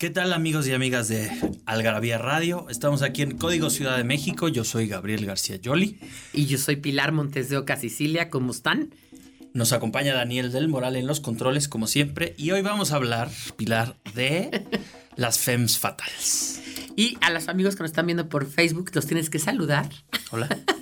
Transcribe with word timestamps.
¿Qué 0.00 0.08
tal 0.08 0.32
amigos 0.32 0.66
y 0.66 0.72
amigas 0.72 1.08
de 1.08 1.30
Algarabía 1.66 2.16
Radio? 2.16 2.70
Estamos 2.70 3.02
aquí 3.02 3.20
en 3.20 3.36
Código 3.36 3.68
Ciudad 3.68 3.98
de 3.98 4.04
México. 4.04 4.48
Yo 4.48 4.64
soy 4.64 4.88
Gabriel 4.88 5.26
García 5.26 5.56
Yoli. 5.56 6.00
Y 6.32 6.46
yo 6.46 6.56
soy 6.56 6.76
Pilar 6.76 7.12
Montes 7.12 7.50
de 7.50 7.58
Oca, 7.58 7.76
Sicilia. 7.76 8.30
¿Cómo 8.30 8.50
están? 8.50 8.94
Nos 9.52 9.74
acompaña 9.74 10.14
Daniel 10.14 10.52
del 10.52 10.68
Moral 10.68 10.96
en 10.96 11.06
los 11.06 11.20
controles, 11.20 11.68
como 11.68 11.86
siempre. 11.86 12.34
Y 12.38 12.50
hoy 12.52 12.62
vamos 12.62 12.92
a 12.92 12.96
hablar, 12.96 13.28
Pilar, 13.58 13.94
de 14.14 14.64
las 15.16 15.38
FEMS 15.38 15.78
fatales. 15.78 16.62
Y 16.96 17.18
a 17.20 17.28
los 17.28 17.48
amigos 17.48 17.76
que 17.76 17.82
nos 17.82 17.90
están 17.90 18.06
viendo 18.06 18.30
por 18.30 18.46
Facebook, 18.46 18.92
los 18.94 19.04
tienes 19.04 19.28
que 19.28 19.38
saludar. 19.38 19.90
Hola. 20.30 20.48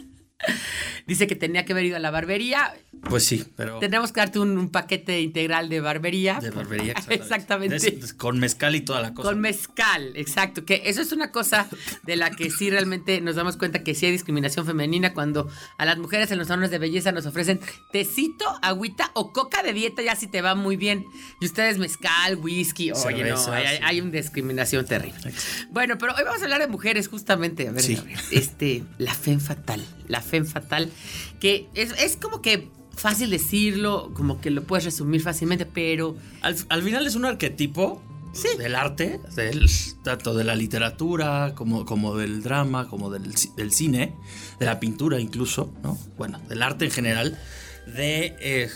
Dice 1.09 1.27
que 1.27 1.35
tenía 1.35 1.65
que 1.65 1.73
haber 1.73 1.87
ido 1.87 1.97
a 1.97 2.01
la 2.01 2.11
barbería. 2.11 2.75
Pues 3.09 3.25
sí, 3.25 3.43
pero. 3.57 3.79
Tendremos 3.79 4.13
que 4.13 4.21
darte 4.21 4.41
un, 4.41 4.69
paquete 4.69 5.23
integral 5.23 5.71
de 5.71 5.81
barbería. 5.81 6.39
De 6.39 6.51
barbería, 6.51 6.93
exactamente. 7.09 7.99
con 8.19 8.39
mezcal 8.39 8.77
y 8.77 8.83
toda 8.83 9.01
la 9.01 9.15
cosa. 9.15 9.31
Con 9.31 9.41
mezcal, 9.41 10.13
exacto. 10.17 10.67
Que 10.67 10.83
eso 10.85 11.01
es 11.01 11.13
una 11.13 11.33
cosa 11.33 11.67
de 12.03 12.17
la 12.17 12.31
que 12.31 12.51
sí 12.51 12.69
realmente 12.69 13.23
nos 13.23 13.37
damos 13.37 13.57
cuenta 13.57 13.83
que 13.83 13.95
sí 13.95 14.05
hay 14.05 14.13
discriminación 14.13 14.67
femenina 14.67 15.15
cuando 15.15 15.49
a 15.79 15.87
las 15.87 15.97
mujeres 15.97 16.31
en 16.31 16.37
los 16.37 16.49
salones 16.49 16.71
de 16.71 16.77
belleza 16.77 17.11
nos 17.11 17.25
ofrecen 17.25 17.59
tecito, 17.91 18.45
agüita 18.61 19.11
o 19.15 19.33
coca 19.33 19.63
de 19.63 19.73
dieta, 19.73 20.03
ya 20.03 20.15
si 20.15 20.27
te 20.27 20.43
va 20.43 20.55
muy 20.55 20.77
bien. 20.77 21.07
Y 21.41 21.47
ustedes 21.47 21.79
mezcal, 21.79 22.37
whisky. 22.37 22.93
Oye, 22.93 23.25
no, 23.25 23.51
hay, 23.51 24.03
una 24.03 24.11
discriminación 24.11 24.85
terrible. 24.85 25.33
Bueno, 25.71 25.97
pero 25.97 26.13
hoy 26.15 26.25
vamos 26.25 26.43
a 26.43 26.45
hablar 26.45 26.61
de 26.61 26.69
mujeres, 26.69 27.09
justamente. 27.09 27.67
A 27.67 27.73
ver, 27.73 27.83
este, 28.31 28.85
la 28.99 29.15
fe 29.15 29.39
fatal. 29.39 29.83
La 30.07 30.21
fe 30.21 30.45
fatal 30.45 30.91
que 31.41 31.69
es, 31.75 32.17
como 32.17 32.43
que 32.43 32.69
fácil 32.95 33.31
decirlo, 33.31 34.11
como 34.15 34.41
que 34.41 34.51
lo 34.51 34.65
puedes 34.65 34.85
resumir 34.85 35.23
fácilmente, 35.23 35.67
pero... 35.67 36.17
Al, 36.43 36.83
final 36.83 37.07
es 37.07 37.15
un 37.15 37.25
arquetipo 37.25 38.03
del 38.59 38.75
arte, 38.75 39.21
tanto 40.03 40.35
de 40.35 40.45
la 40.45 40.55
literatura 40.55 41.55
como, 41.55 41.85
como 41.85 42.17
del 42.17 42.43
drama, 42.43 42.89
como 42.89 43.11
del, 43.11 43.37
cine, 43.73 44.15
de 44.59 44.67
la 44.67 44.79
pintura 44.81 45.19
incluso, 45.21 45.73
¿no? 45.83 45.99
Bueno, 46.17 46.41
del 46.49 46.63
arte 46.63 46.85
en 46.85 46.91
general, 46.91 47.39
de 47.87 48.37
eh, 48.41 48.71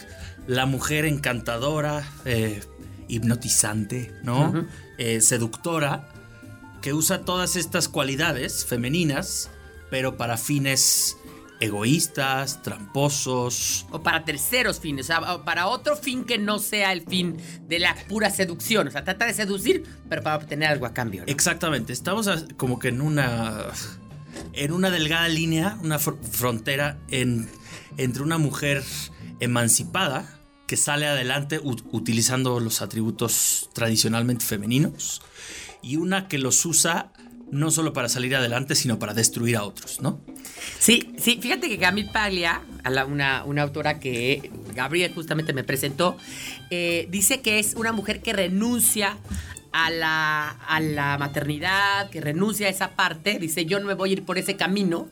la 0.47 0.67
mujer 0.67 1.05
encantadora, 1.05 2.05
eh, 2.25 2.61
hipnotizante, 3.09 4.13
¿no? 4.25 4.67
Eh, 4.99 5.21
seductora, 5.21 6.09
que 6.81 6.93
usa 6.93 7.25
todas 7.25 7.57
estas 7.57 7.89
cualidades 7.89 8.65
femeninas, 8.65 9.51
pero 9.91 10.17
para 10.17 10.37
fines 10.37 11.17
egoístas, 11.63 12.61
tramposos. 12.63 13.87
O 13.91 14.03
para 14.03 14.25
terceros 14.25 14.81
fines, 14.81 15.07
o 15.07 15.09
sea, 15.09 15.45
para 15.45 15.69
otro 15.69 15.97
fin 15.97 16.25
que 16.25 16.37
no 16.37 16.59
sea 16.59 16.93
el 16.93 17.03
fin 17.03 17.37
de 17.69 17.79
la 17.79 17.95
pura 18.09 18.31
seducción. 18.31 18.89
O 18.89 18.91
sea, 18.91 19.05
trata 19.05 19.27
de 19.27 19.35
seducir, 19.35 19.85
pero 20.09 20.23
para 20.23 20.37
obtener 20.37 20.69
algo 20.69 20.87
a 20.87 20.93
cambio. 20.93 21.23
Exactamente, 21.27 21.93
estamos 21.93 22.29
como 22.57 22.79
que 22.79 22.89
en 22.89 23.01
una. 23.01 23.67
en 24.53 24.73
una 24.73 24.91
delgada 24.91 25.29
línea, 25.29 25.79
una 25.83 25.99
frontera 25.99 26.99
en, 27.09 27.49
entre 27.97 28.23
una 28.23 28.39
mujer 28.39 28.83
emancipada 29.39 30.39
que 30.67 30.77
sale 30.77 31.07
adelante 31.07 31.61
utilizando 31.63 32.59
los 32.59 32.83
atributos 32.83 33.71
tradicionalmente 33.73 34.45
femeninos 34.45 35.23
y 35.83 35.97
una 35.97 36.29
que 36.29 36.39
los 36.39 36.65
usa 36.65 37.13
no 37.53 37.71
solo 37.71 37.93
para 37.93 38.09
salir 38.09 38.35
adelante, 38.35 38.75
sino 38.75 38.99
para 38.99 39.13
destruir 39.13 39.59
a 39.59 39.65
otros, 39.65 40.01
¿no? 40.01 40.25
Sí, 40.79 41.15
sí, 41.17 41.39
fíjate 41.41 41.69
que 41.69 41.79
Camille 41.79 42.11
Paglia, 42.11 42.63
una, 43.07 43.45
una 43.45 43.63
autora 43.63 44.01
que 44.01 44.51
Gabriel 44.75 45.13
justamente 45.15 45.53
me 45.53 45.65
presentó, 45.65 46.17
eh, 46.71 47.07
dice 47.11 47.41
que 47.41 47.59
es 47.59 47.75
una 47.75 47.93
mujer 47.93 48.21
que 48.21 48.33
renuncia 48.33 49.17
a 49.73 49.91
la, 49.91 50.51
a 50.51 50.81
la 50.81 51.19
maternidad, 51.19 52.11
que 52.11 52.21
renuncia 52.21 52.67
a 52.67 52.71
esa 52.71 52.91
parte, 52.91 53.39
dice 53.39 53.65
yo 53.65 53.81
no 53.81 53.87
me 53.87 53.95
voy 53.95 54.11
a 54.11 54.13
ir 54.15 54.25
por 54.25 54.39
ese 54.39 54.57
camino, 54.57 55.09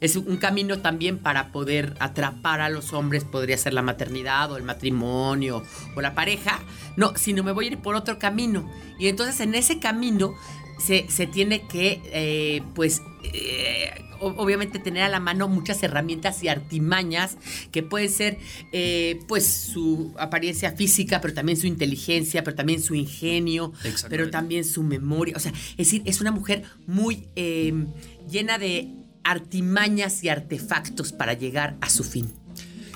es 0.00 0.16
un 0.16 0.36
camino 0.36 0.80
también 0.80 1.16
para 1.18 1.52
poder 1.52 1.94
atrapar 2.00 2.60
a 2.60 2.68
los 2.68 2.92
hombres, 2.92 3.24
podría 3.24 3.56
ser 3.56 3.72
la 3.72 3.80
maternidad 3.80 4.52
o 4.52 4.58
el 4.58 4.62
matrimonio 4.62 5.62
o 5.94 6.00
la 6.02 6.14
pareja. 6.14 6.60
No, 6.96 7.16
sino 7.16 7.42
me 7.42 7.52
voy 7.52 7.64
a 7.64 7.68
ir 7.68 7.78
por 7.78 7.94
otro 7.94 8.18
camino. 8.18 8.70
Y 8.98 9.08
entonces 9.08 9.40
en 9.40 9.54
ese 9.54 9.78
camino 9.78 10.34
se, 10.78 11.26
tiene 11.26 11.66
que, 11.66 12.00
eh, 12.06 12.62
pues, 12.74 13.02
eh, 13.22 13.90
obviamente 14.20 14.78
tener 14.78 15.02
a 15.02 15.08
la 15.08 15.20
mano 15.20 15.48
muchas 15.48 15.82
herramientas 15.82 16.42
y 16.42 16.48
artimañas 16.48 17.36
que 17.70 17.82
pueden 17.82 18.10
ser, 18.10 18.38
eh, 18.72 19.20
pues, 19.28 19.46
su 19.46 20.14
apariencia 20.18 20.72
física, 20.72 21.20
pero 21.20 21.34
también 21.34 21.58
su 21.58 21.66
inteligencia, 21.66 22.42
pero 22.44 22.56
también 22.56 22.82
su 22.82 22.94
ingenio, 22.94 23.72
pero 24.08 24.30
también 24.30 24.64
su 24.64 24.82
memoria. 24.82 25.36
O 25.36 25.40
sea, 25.40 25.52
es 25.52 25.76
decir, 25.76 26.02
es 26.04 26.20
una 26.20 26.30
mujer 26.30 26.62
muy 26.86 27.28
llena 27.34 28.58
de 28.58 28.92
artimañas 29.24 30.22
y 30.22 30.28
artefactos 30.28 31.12
para 31.12 31.34
llegar 31.34 31.76
a 31.80 31.90
su 31.90 32.04
fin. 32.04 32.32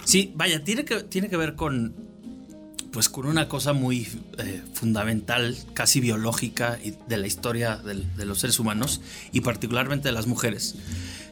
Sí, 0.04 0.32
vaya, 0.34 0.64
tiene 0.64 0.84
que, 0.84 1.02
tiene 1.02 1.28
que 1.28 1.36
ver 1.36 1.54
con 1.54 2.09
pues 2.92 3.08
con 3.08 3.26
una 3.26 3.48
cosa 3.48 3.72
muy 3.72 4.08
eh, 4.38 4.62
fundamental, 4.74 5.56
casi 5.74 6.00
biológica 6.00 6.78
de 7.08 7.16
la 7.16 7.26
historia 7.26 7.76
de, 7.76 8.24
los 8.24 8.40
seres 8.40 8.58
humanos 8.58 9.00
y 9.32 9.40
particularmente 9.40 10.08
de 10.08 10.12
las 10.12 10.26
mujeres, 10.26 10.76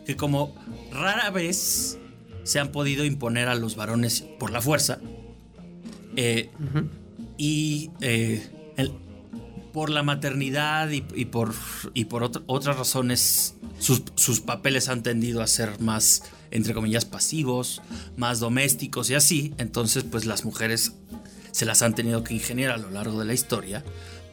que 0.07 0.17
como 0.17 0.55
rara 0.93 1.31
vez 1.31 1.99
se 2.45 2.61
han 2.61 2.69
podido 2.69 3.05
imponer 3.05 3.49
a 3.49 3.55
los 3.55 3.77
varones 3.77 4.23
por 4.39 4.51
la 4.51 4.61
fuerza 4.61 4.99
eh, 6.17 6.51
y 7.37 7.91
eh, 8.01 8.47
por 9.73 9.91
la 9.91 10.03
maternidad 10.03 10.91
y, 10.91 11.01
por, 11.27 11.55
y 11.95 12.07
por 12.07 12.31
otras 12.47 12.77
razones 12.77 13.55
sus, 13.79 14.03
sus 14.15 14.41
papeles 14.41 14.89
han 14.89 15.03
tendido 15.03 15.43
a 15.43 15.47
ser 15.47 15.81
más 15.81 16.23
entre 16.51 16.75
comillas 16.75 17.05
pasivos, 17.05 17.83
más 18.17 18.41
domésticos 18.41 19.11
y 19.11 19.15
así, 19.15 19.55
entonces 19.59 20.05
pues 20.05 20.25
las 20.25 20.45
mujeres 20.45 20.95
se 21.53 21.65
las 21.67 21.83
han 21.83 21.95
tenido 21.95 22.25
que 22.25 22.35
ingeniar 22.35 22.71
a 22.71 22.77
lo 22.77 22.91
largo 22.91 23.19
de 23.19 23.27
la 23.27 23.35
historia 23.35 23.85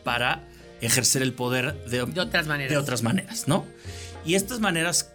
para 0.03 0.47
ejercer 0.81 1.21
el 1.21 1.33
poder 1.33 1.73
de, 1.85 2.01
otras 2.01 2.47
maneras. 2.47 2.71
De 2.71 2.77
otras 2.77 3.03
maneras, 3.03 3.47
¿no? 3.47 3.65
Y 4.25 4.35
estas 4.35 4.59
maneras, 4.59 5.11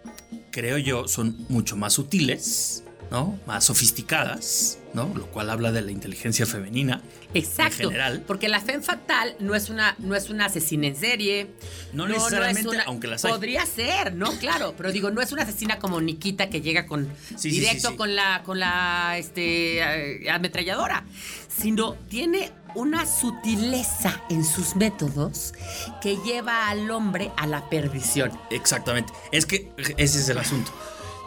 creo 0.50 0.78
yo, 0.78 1.08
son 1.08 1.44
mucho 1.48 1.76
más 1.76 1.94
sutiles, 1.94 2.84
¿no? 3.10 3.38
Más 3.46 3.64
sofisticadas, 3.64 4.78
¿no? 4.94 5.12
Lo 5.14 5.26
cual 5.26 5.50
habla 5.50 5.72
de 5.72 5.82
la 5.82 5.90
inteligencia 5.90 6.46
femenina. 6.46 7.02
Exacto. 7.34 7.82
En 7.82 7.88
general. 7.90 8.24
Porque 8.26 8.48
la 8.48 8.60
fe 8.60 8.80
fatal 8.80 9.36
no 9.38 9.54
es 9.54 9.70
una, 9.70 9.94
no 9.98 10.14
es 10.16 10.30
una 10.30 10.46
asesina 10.46 10.86
en 10.86 10.96
serie. 10.96 11.50
No, 11.92 12.06
necesariamente, 12.06 12.78
aunque 12.86 13.06
las 13.06 13.24
hay. 13.24 13.32
Podría 13.32 13.66
ser, 13.66 14.14
¿no? 14.14 14.32
Claro. 14.38 14.74
Pero 14.76 14.92
digo, 14.92 15.10
no 15.10 15.20
es 15.20 15.32
una 15.32 15.42
asesina 15.42 15.78
como 15.78 16.00
Nikita 16.00 16.50
que 16.50 16.60
llega 16.60 16.86
con 16.86 17.08
directo 17.42 17.96
con 17.96 18.14
la, 18.14 18.42
con 18.44 18.58
la 18.58 19.16
este, 19.18 19.78
eh, 20.24 20.30
ametralladora. 20.30 21.04
Sino 21.48 21.94
tiene 22.08 22.52
una 22.74 23.06
sutileza 23.06 24.22
en 24.30 24.44
sus 24.44 24.76
métodos 24.76 25.52
que 26.00 26.16
lleva 26.18 26.68
al 26.68 26.90
hombre 26.90 27.30
a 27.36 27.46
la 27.46 27.68
perdición. 27.68 28.32
Exactamente. 28.50 29.12
Es 29.32 29.46
que 29.46 29.70
ese 29.96 30.20
es 30.20 30.28
el 30.28 30.38
asunto. 30.38 30.72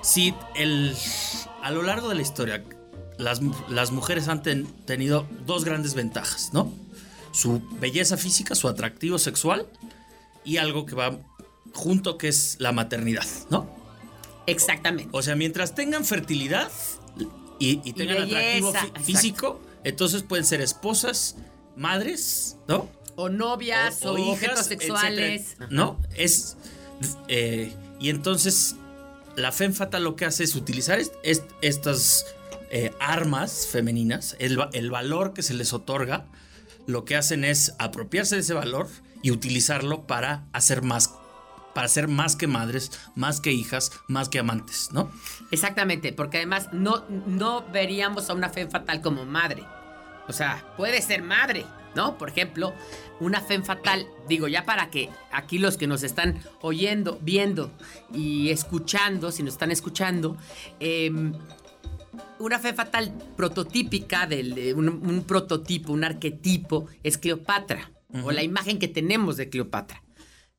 Si 0.02 0.34
el, 0.56 0.96
a 1.62 1.72
lo 1.72 1.82
largo 1.82 2.10
de 2.10 2.16
la 2.16 2.22
historia 2.22 2.64
las, 3.18 3.92
mujeres 3.92 4.28
han 4.28 4.44
tenido 4.44 5.28
dos 5.46 5.66
grandes 5.66 5.94
ventajas, 5.94 6.52
¿no? 6.54 6.72
Su 7.32 7.62
belleza 7.80 8.18
física, 8.18 8.56
su 8.56 8.68
atractivo 8.68 9.18
sexual 9.18 9.68
y 10.44 10.58
algo 10.58 10.86
que 10.86 10.96
va 10.96 11.18
junto 11.74 12.18
que 12.18 12.28
es 12.28 12.58
la 12.60 12.72
maternidad, 12.72 13.26
¿no? 13.50 13.68
Exactamente. 14.46 15.10
O 15.14 15.22
sea, 15.22 15.36
mientras 15.36 15.74
tengan 15.74 16.06
fertilidad 16.06 16.72
y, 17.60 17.78
tengan 17.94 18.24
atractivo 18.24 18.74
físico, 19.04 19.62
entonces 19.84 20.24
pueden 20.24 20.46
ser 20.46 20.62
esposas, 20.62 21.38
madres, 21.76 22.58
¿no? 22.68 22.90
O 23.16 23.30
novias 23.30 24.04
o, 24.06 24.18
hijas 24.18 24.66
sexuales. 24.66 25.56
¿No? 25.70 26.00
Es. 26.16 26.58
Eh, 27.28 27.74
y 28.00 28.10
entonces 28.10 28.76
la 29.36 29.52
FEMFATA 29.52 30.00
lo 30.00 30.16
que 30.16 30.26
hace 30.26 30.44
es 30.44 30.56
utilizar 30.56 31.00
estas 31.62 32.26
eh, 32.76 32.92
armas 33.00 33.68
femeninas, 33.72 34.36
el, 34.40 34.90
valor 34.90 35.34
que 35.36 35.44
se 35.44 35.54
les 35.54 35.74
otorga, 35.74 36.26
lo 36.88 37.06
que 37.06 37.16
hacen 37.16 37.44
es 37.44 37.76
apropiarse 37.78 38.34
de 38.34 38.42
ese 38.42 38.56
valor 38.56 38.88
y 39.22 39.30
utilizarlo 39.30 40.08
para 40.08 40.46
hacer 40.54 40.82
más 40.82 41.14
para 41.76 41.88
ser 41.88 42.08
más 42.08 42.36
que 42.36 42.48
madres, 42.48 42.92
más 43.16 43.42
que 43.42 43.52
hijas, 43.52 43.92
más 44.08 44.28
que 44.28 44.40
amantes, 44.40 44.90
¿no? 44.92 45.12
Exactamente, 45.52 46.14
porque 46.14 46.38
además 46.38 46.70
no, 46.72 47.06
no 47.28 47.64
veríamos 47.72 48.32
a 48.32 48.34
una 48.34 48.50
fe 48.50 48.68
fatal 48.68 49.02
como 49.02 49.24
madre. 49.24 49.64
O 50.28 50.34
sea, 50.34 50.74
puede 50.76 51.00
ser 51.04 51.22
madre, 51.22 51.66
¿no? 51.96 52.18
Por 52.18 52.30
ejemplo, 52.30 52.74
una 53.20 53.42
fe 53.42 53.62
fatal, 53.62 54.08
digo, 54.28 54.48
ya 54.48 54.66
para 54.66 54.90
que 54.90 55.12
aquí 55.32 55.60
los 55.60 55.78
que 55.78 55.86
nos 55.86 56.02
están 56.02 56.44
oyendo, 56.62 57.20
viendo 57.22 57.72
y 58.12 58.50
escuchando, 58.50 59.32
si 59.32 59.44
nos 59.44 59.54
están 59.54 59.72
escuchando, 59.72 60.38
em, 60.80 61.34
una 62.40 62.60
fe 62.60 62.74
fatal 62.74 63.14
prototípica, 63.36 64.28
de 64.28 64.74
un, 64.74 65.24
prototipo, 65.28 65.94
un 65.94 66.04
arquetipo, 66.04 66.88
es 67.04 67.18
Cleopatra, 67.18 67.92
o 68.24 68.32
la 68.32 68.44
imagen 68.44 68.80
que 68.80 68.88
tenemos 68.88 69.38
de 69.38 69.50
Cleopatra. 69.50 70.04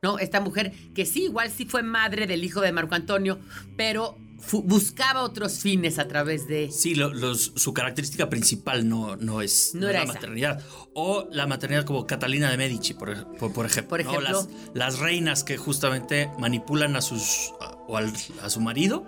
¿no? 0.03 0.19
Esta 0.19 0.41
mujer 0.41 0.73
que 0.95 1.07
sí, 1.07 1.25
igual 1.25 1.51
sí 1.51 1.65
fue 1.65 1.83
madre 1.83 2.27
del 2.27 2.45
hijo 2.45 2.61
de 2.61 2.73
Marco 2.73 2.95
Antonio, 2.95 3.39
pero 3.77 4.19
buscaba 4.53 5.23
otros 5.23 5.61
fines 5.61 5.99
a 5.99 6.07
través 6.07 6.47
de... 6.47 6.71
Sí, 6.71 6.95
su 7.35 7.73
característica 7.73 8.29
principal 8.29 8.87
no, 8.87 9.17
no 9.17 9.41
es, 9.41 9.75
la 9.75 10.05
maternidad. 10.05 10.63
O 10.95 11.27
la 11.33 11.47
maternidad 11.47 11.85
como 11.85 12.07
Catalina 12.07 12.51
de 12.51 12.59
Medici, 12.59 12.93
por, 12.93 13.11
ejemplo. 13.11 13.53
Por 13.89 14.01
ejemplo. 14.01 14.47
Las, 14.75 14.99
reinas 14.99 15.43
que 15.43 15.57
justamente 15.57 16.31
manipulan 16.39 16.97
a, 16.97 17.01
sus, 17.01 17.53
o 17.89 17.97
a 17.97 18.51
su 18.51 18.61
marido 18.61 19.07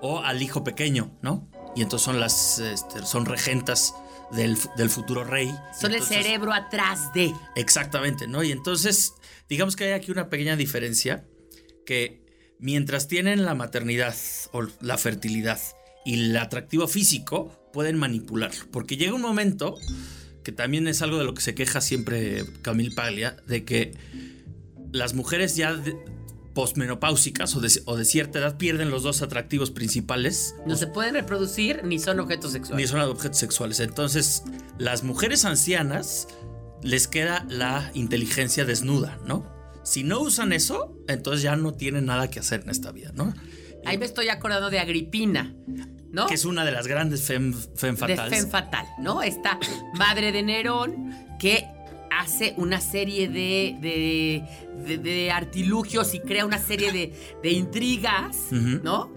o 0.00 0.20
al 0.20 0.42
hijo 0.42 0.64
pequeño, 0.64 1.10
¿no? 1.22 1.48
Y 1.76 1.82
entonces 1.82 2.04
son 2.04 2.20
las 2.20 2.58
este, 2.58 3.04
son 3.04 3.26
regentas 3.26 3.94
del, 4.32 4.56
futuro 4.88 5.24
rey. 5.24 5.52
Son 5.78 5.92
el 5.92 6.02
cerebro 6.02 6.52
atrás 6.52 7.12
de. 7.12 7.34
Exactamente, 7.56 8.26
¿no? 8.26 8.42
Y 8.42 8.52
entonces 8.52 9.14
digamos 9.48 9.76
que 9.76 9.84
hay 9.84 9.92
aquí 9.92 10.10
una 10.10 10.28
pequeña 10.28 10.56
diferencia 10.56 11.24
que 11.84 12.24
mientras 12.58 13.08
tienen 13.08 13.44
la 13.44 13.54
maternidad 13.54 14.14
o 14.52 14.66
la 14.80 14.96
fertilidad 14.96 15.60
y 16.04 16.14
el 16.14 16.36
atractivo 16.36 16.86
físico, 16.88 17.68
pueden 17.72 17.98
manipularlo. 17.98 18.64
Porque 18.70 18.96
llega 18.96 19.14
un 19.14 19.20
momento, 19.20 19.76
que 20.44 20.52
también 20.52 20.88
es 20.88 21.02
algo 21.02 21.18
de 21.18 21.24
lo 21.24 21.34
que 21.34 21.42
se 21.42 21.54
queja 21.54 21.80
siempre 21.80 22.44
Camille 22.62 22.94
Paglia, 22.94 23.36
de 23.46 23.64
que 23.64 23.92
las 24.92 25.14
mujeres 25.14 25.56
ya 25.56 25.80
posmenopáusicas 26.54 27.54
o 27.56 27.60
de, 27.60 27.70
o 27.84 27.96
de, 27.96 28.04
cierta 28.04 28.38
edad 28.38 28.56
pierden 28.56 28.90
los 28.90 29.02
dos 29.02 29.22
atractivos 29.22 29.70
principales. 29.70 30.54
No 30.66 30.76
se 30.76 30.86
pueden 30.86 31.14
reproducir 31.14 31.84
ni 31.84 31.98
son 31.98 32.20
objetos 32.20 32.52
sexuales. 32.52 32.84
Ni 32.84 32.88
son 32.88 33.00
objetos 33.08 33.38
sexuales. 33.38 33.80
Entonces, 33.80 34.42
las 34.78 35.02
mujeres 35.04 35.44
ancianas 35.44 36.28
les 36.82 37.08
queda 37.08 37.44
la 37.48 37.90
inteligencia 37.94 38.64
desnuda, 38.64 39.18
¿no? 39.26 39.46
Si 39.82 40.02
no 40.04 40.20
usan 40.20 40.52
eso, 40.52 40.96
entonces 41.08 41.42
ya 41.42 41.56
no 41.56 41.74
tienen 41.74 42.06
nada 42.06 42.30
que 42.30 42.40
hacer 42.40 42.62
en 42.62 42.70
esta 42.70 42.92
vida, 42.92 43.12
¿no? 43.14 43.34
Ahí 43.84 43.98
me 43.98 44.04
estoy 44.04 44.28
acordando 44.28 44.70
de 44.70 44.78
Agripina, 44.78 45.54
¿no? 46.10 46.26
Que 46.26 46.34
es 46.34 46.44
una 46.44 46.64
de 46.64 46.72
las 46.72 46.86
grandes 46.86 47.22
fem, 47.22 47.54
fem 47.74 47.96
fatales. 47.96 48.30
De 48.30 48.36
fem 48.36 48.50
fatal, 48.50 48.86
¿no? 48.98 49.22
Esta 49.22 49.58
madre 49.94 50.32
de 50.32 50.42
Nerón 50.42 51.14
que 51.38 51.66
hace 52.10 52.54
una 52.56 52.80
serie 52.80 53.28
de, 53.28 54.44
de, 54.86 55.30
artilugios 55.30 56.14
y 56.14 56.20
crea 56.20 56.44
una 56.44 56.58
serie 56.58 57.12
de, 57.42 57.50
intrigas, 57.50 58.36
¿no? 58.50 59.10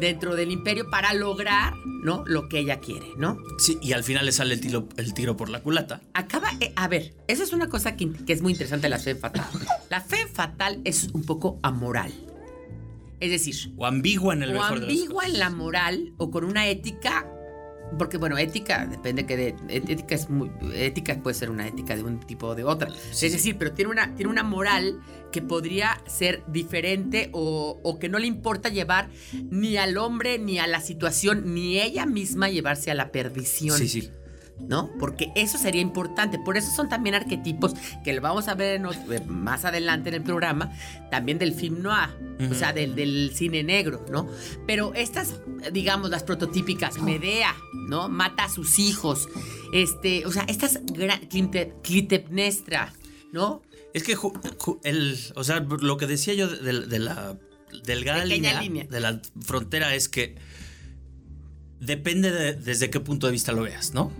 dentro 0.00 0.34
del 0.34 0.50
imperio 0.50 0.90
para 0.90 1.12
lograr, 1.14 1.74
¿no? 2.02 2.24
Lo 2.26 2.48
que 2.48 2.58
ella 2.58 2.80
quiere, 2.80 3.06
¿no? 3.16 3.38
Sí, 3.58 3.78
y 3.82 3.92
al 3.92 4.02
final 4.02 4.24
le 4.24 4.32
sale 4.32 4.54
el 4.54 4.60
tiro, 4.60 4.88
el 4.96 5.14
tiro 5.14 5.36
por 5.36 5.50
la 5.50 5.62
culata. 5.62 6.00
Acaba, 6.14 6.50
eh, 6.58 6.72
a 6.74 6.88
ver, 6.88 7.14
eso 7.28 7.42
es 7.42 7.52
una 7.52 7.68
cosa 7.68 7.96
que, 7.96 8.10
es 8.26 8.42
muy 8.42 8.52
interesante 8.52 8.86
de 8.86 8.90
la 8.90 8.98
fe 8.98 9.14
fatal. 9.14 9.44
La 9.90 10.00
fe 10.00 10.26
fatal 10.26 10.80
es 10.84 11.08
un 11.12 11.22
poco 11.24 11.60
amoral. 11.62 12.12
Es 13.20 13.30
decir, 13.30 13.74
o 13.76 13.84
ambigua 13.84 14.32
en 14.32 14.42
el 14.42 14.56
o 14.56 14.62
ambigua 14.62 15.26
en 15.26 15.38
la 15.38 15.50
moral 15.50 16.14
o 16.16 16.30
con 16.30 16.44
una 16.44 16.68
ética 16.68 17.26
porque 17.98 18.16
bueno, 18.16 18.38
ética 18.38 18.86
depende 18.86 19.26
que 19.26 19.36
de 19.36 19.54
ética 19.68 20.14
es 20.14 20.30
muy 20.30 20.50
ética 20.74 21.20
puede 21.22 21.34
ser 21.34 21.50
una 21.50 21.66
ética 21.66 21.96
de 21.96 22.02
un 22.02 22.20
tipo 22.20 22.48
o 22.48 22.54
de 22.54 22.64
otra. 22.64 22.88
Es 23.10 23.20
decir, 23.20 23.56
pero 23.58 23.72
tiene 23.72 23.90
una 23.90 24.14
tiene 24.14 24.30
una 24.30 24.42
moral 24.42 25.00
que 25.32 25.42
podría 25.42 26.02
ser 26.06 26.42
diferente 26.48 27.30
o, 27.32 27.80
o, 27.82 27.98
que 27.98 28.08
no 28.08 28.18
le 28.18 28.26
importa 28.26 28.68
llevar 28.68 29.10
ni 29.32 29.76
al 29.76 29.96
hombre 29.96 30.38
ni 30.38 30.58
a 30.58 30.66
la 30.66 30.80
situación 30.80 31.54
ni 31.54 31.80
ella 31.80 32.04
misma 32.04 32.48
llevarse 32.48 32.90
a 32.90 32.94
la 32.94 33.12
perdición. 33.12 33.78
Sí, 33.78 33.88
sí. 33.88 34.10
¿No? 34.68 34.90
Porque 34.98 35.32
eso 35.34 35.58
sería 35.58 35.80
importante. 35.80 36.38
Por 36.38 36.56
eso 36.56 36.70
son 36.70 36.88
también 36.88 37.14
arquetipos 37.14 37.74
que 38.04 38.12
lo 38.12 38.20
vamos 38.20 38.48
a 38.48 38.54
ver 38.54 38.80
eh, 38.80 39.20
más 39.26 39.64
adelante 39.64 40.08
en 40.08 40.16
el 40.16 40.22
programa, 40.22 40.72
también 41.10 41.38
del 41.38 41.54
film 41.54 41.82
noir, 41.82 42.10
o 42.50 42.54
sea, 42.54 42.72
del, 42.72 43.32
cine 43.34 43.62
negro, 43.62 44.04
¿no? 44.10 44.28
Pero 44.66 44.94
estas, 44.94 45.40
digamos, 45.72 46.10
las 46.10 46.22
prototípicas, 46.22 47.00
Medea, 47.02 47.54
¿no? 47.88 48.08
Mata 48.08 48.44
a 48.44 48.48
sus 48.48 48.78
hijos, 48.78 49.28
este, 49.72 50.24
o 50.26 50.32
sea, 50.32 50.44
estas 50.44 50.80
Clitemnestra, 51.82 52.92
¿no? 53.32 53.62
Es 53.92 54.04
que 54.04 54.16
el, 54.84 55.18
o 55.34 55.44
sea, 55.44 55.60
lo 55.60 55.96
que 55.96 56.06
decía 56.06 56.34
yo 56.34 56.48
de, 56.48 56.98
la 56.98 57.36
delgada 57.84 58.24
línea, 58.24 58.60
de 58.60 59.00
la 59.00 59.20
frontera 59.40 59.94
es 59.94 60.08
que 60.08 60.36
depende 61.80 62.30
de, 62.30 62.54
desde 62.54 62.90
qué 62.90 63.00
punto 63.00 63.26
de 63.26 63.32
vista 63.32 63.52
lo 63.52 63.62
veas, 63.62 63.92
¿no? 63.94 64.12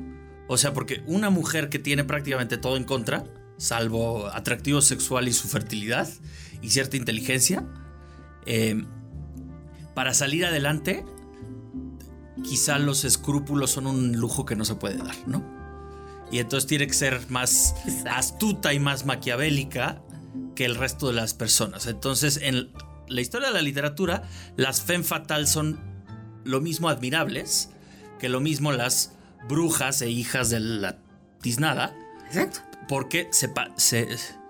O 0.53 0.57
sea, 0.57 0.73
porque 0.73 1.05
una 1.07 1.31
mujer 1.31 1.69
que 1.69 1.79
tiene 1.79 2.03
prácticamente 2.03 2.59
todo 2.59 2.77
en 2.77 2.83
contra, 2.83 3.25
salvo 3.57 4.27
atractivo 4.27 4.83
sexual 4.83 5.29
y 5.29 5.33
su 5.33 5.47
fertilidad 5.47 6.09
y 6.61 6.71
cierta 6.71 6.97
inteligencia, 6.97 7.65
eh, 8.47 8.85
para 9.95 10.13
salir 10.13 10.45
adelante, 10.45 11.05
quizá 12.43 12.81
los 12.81 13.05
escrúpulos 13.05 13.71
son 13.71 13.87
un 13.87 14.17
lujo 14.17 14.45
que 14.45 14.57
no 14.57 14.65
se 14.65 14.75
puede 14.75 14.97
dar, 14.97 15.15
¿no? 15.29 15.45
Y 16.33 16.41
entonces 16.41 16.67
tiene 16.67 16.89
que 16.89 16.95
ser 16.95 17.31
más 17.31 17.77
astuta 18.11 18.75
y 18.75 18.81
más 18.81 19.07
maquiavélica 19.07 20.03
que 20.57 20.65
el 20.65 20.75
resto 20.75 21.07
de 21.07 21.13
las 21.13 21.33
personas. 21.33 21.87
Entonces, 21.87 22.41
en 22.43 22.73
la 23.07 23.21
historia 23.21 23.51
de 23.51 23.55
la 23.55 23.63
literatura, 23.63 24.25
las 24.57 24.83
femme 24.83 25.05
fatal 25.05 25.47
son 25.47 25.79
lo 26.43 26.61
mismo 26.61 26.89
admirables 26.89 27.71
que 28.19 28.29
lo 28.29 28.41
mismo 28.41 28.73
las 28.73 29.13
brujas 29.49 30.03
e 30.03 30.11
hijas 30.11 30.51
de 30.51 30.61
la 30.61 30.99
tiznada. 31.41 31.97
Exacto. 32.27 32.61
Porque 32.89 33.29
se, 33.31 33.51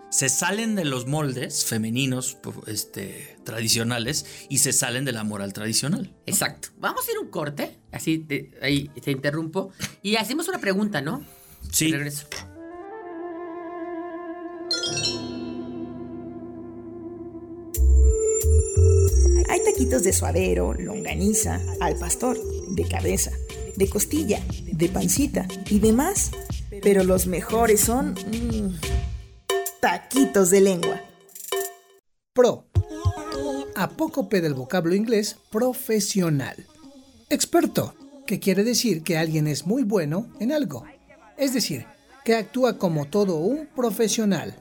se, 0.09 0.29
salen 0.29 0.75
de 0.75 0.85
los 0.85 1.07
moldes 1.07 1.65
femeninos 1.65 2.39
este, 2.67 3.37
tradicionales 3.45 4.47
y 4.49 4.59
se 4.59 4.73
salen 4.73 5.05
de 5.05 5.13
la 5.13 5.25
moral 5.25 5.53
tradicional. 5.53 6.15
Exacto. 6.27 6.69
Vamos 6.79 7.07
a 7.09 7.13
ir 7.13 7.19
un 7.19 7.29
corte, 7.29 7.77
así 7.93 8.27
ahí 8.63 8.89
te 8.89 9.11
interrumpo, 9.11 9.73
y 10.03 10.17
hacemos 10.17 10.49
una 10.49 10.59
pregunta, 10.59 11.03
¿no? 11.03 11.25
Sí. 11.71 11.93
regreso. 11.93 12.27
Hay 19.49 19.65
taquitos 19.65 20.03
de 20.03 20.13
suadero, 20.13 20.75
longaniza, 20.75 21.61
al 21.81 21.99
pastor, 21.99 22.39
de 22.71 22.89
cabeza 22.89 23.33
de 23.81 23.89
costilla, 23.89 24.41
de 24.71 24.89
pancita 24.91 25.49
y 25.69 25.81
demás. 25.81 26.31
Pero 26.83 27.03
los 27.03 27.27
mejores 27.27 27.81
son 27.81 28.13
mm, 28.13 28.79
taquitos 29.81 30.51
de 30.51 30.61
lengua. 30.61 31.01
Pro. 32.35 32.67
Apócope 33.75 34.43
del 34.43 34.53
vocablo 34.53 34.95
inglés 34.95 35.37
profesional. 35.51 36.67
Experto, 37.31 37.95
que 38.27 38.39
quiere 38.39 38.65
decir 38.65 39.03
que 39.03 39.17
alguien 39.17 39.47
es 39.47 39.67
muy 39.67 39.83
bueno 39.83 40.29
en 40.41 40.53
algo. 40.53 40.85
Es 41.39 41.55
decir, 41.55 41.87
que 42.25 42.35
actúa 42.35 42.77
como 42.77 43.07
todo 43.07 43.37
un 43.37 43.67
profesional. 43.75 44.55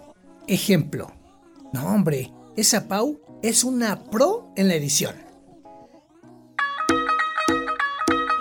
Ejemplo. 0.48 1.12
No, 1.74 1.94
hombre, 1.94 2.32
esa 2.56 2.88
Pau 2.88 3.20
es 3.44 3.66
una 3.66 4.06
pro 4.06 4.54
en 4.56 4.70
la 4.70 4.76
edición. 4.76 5.29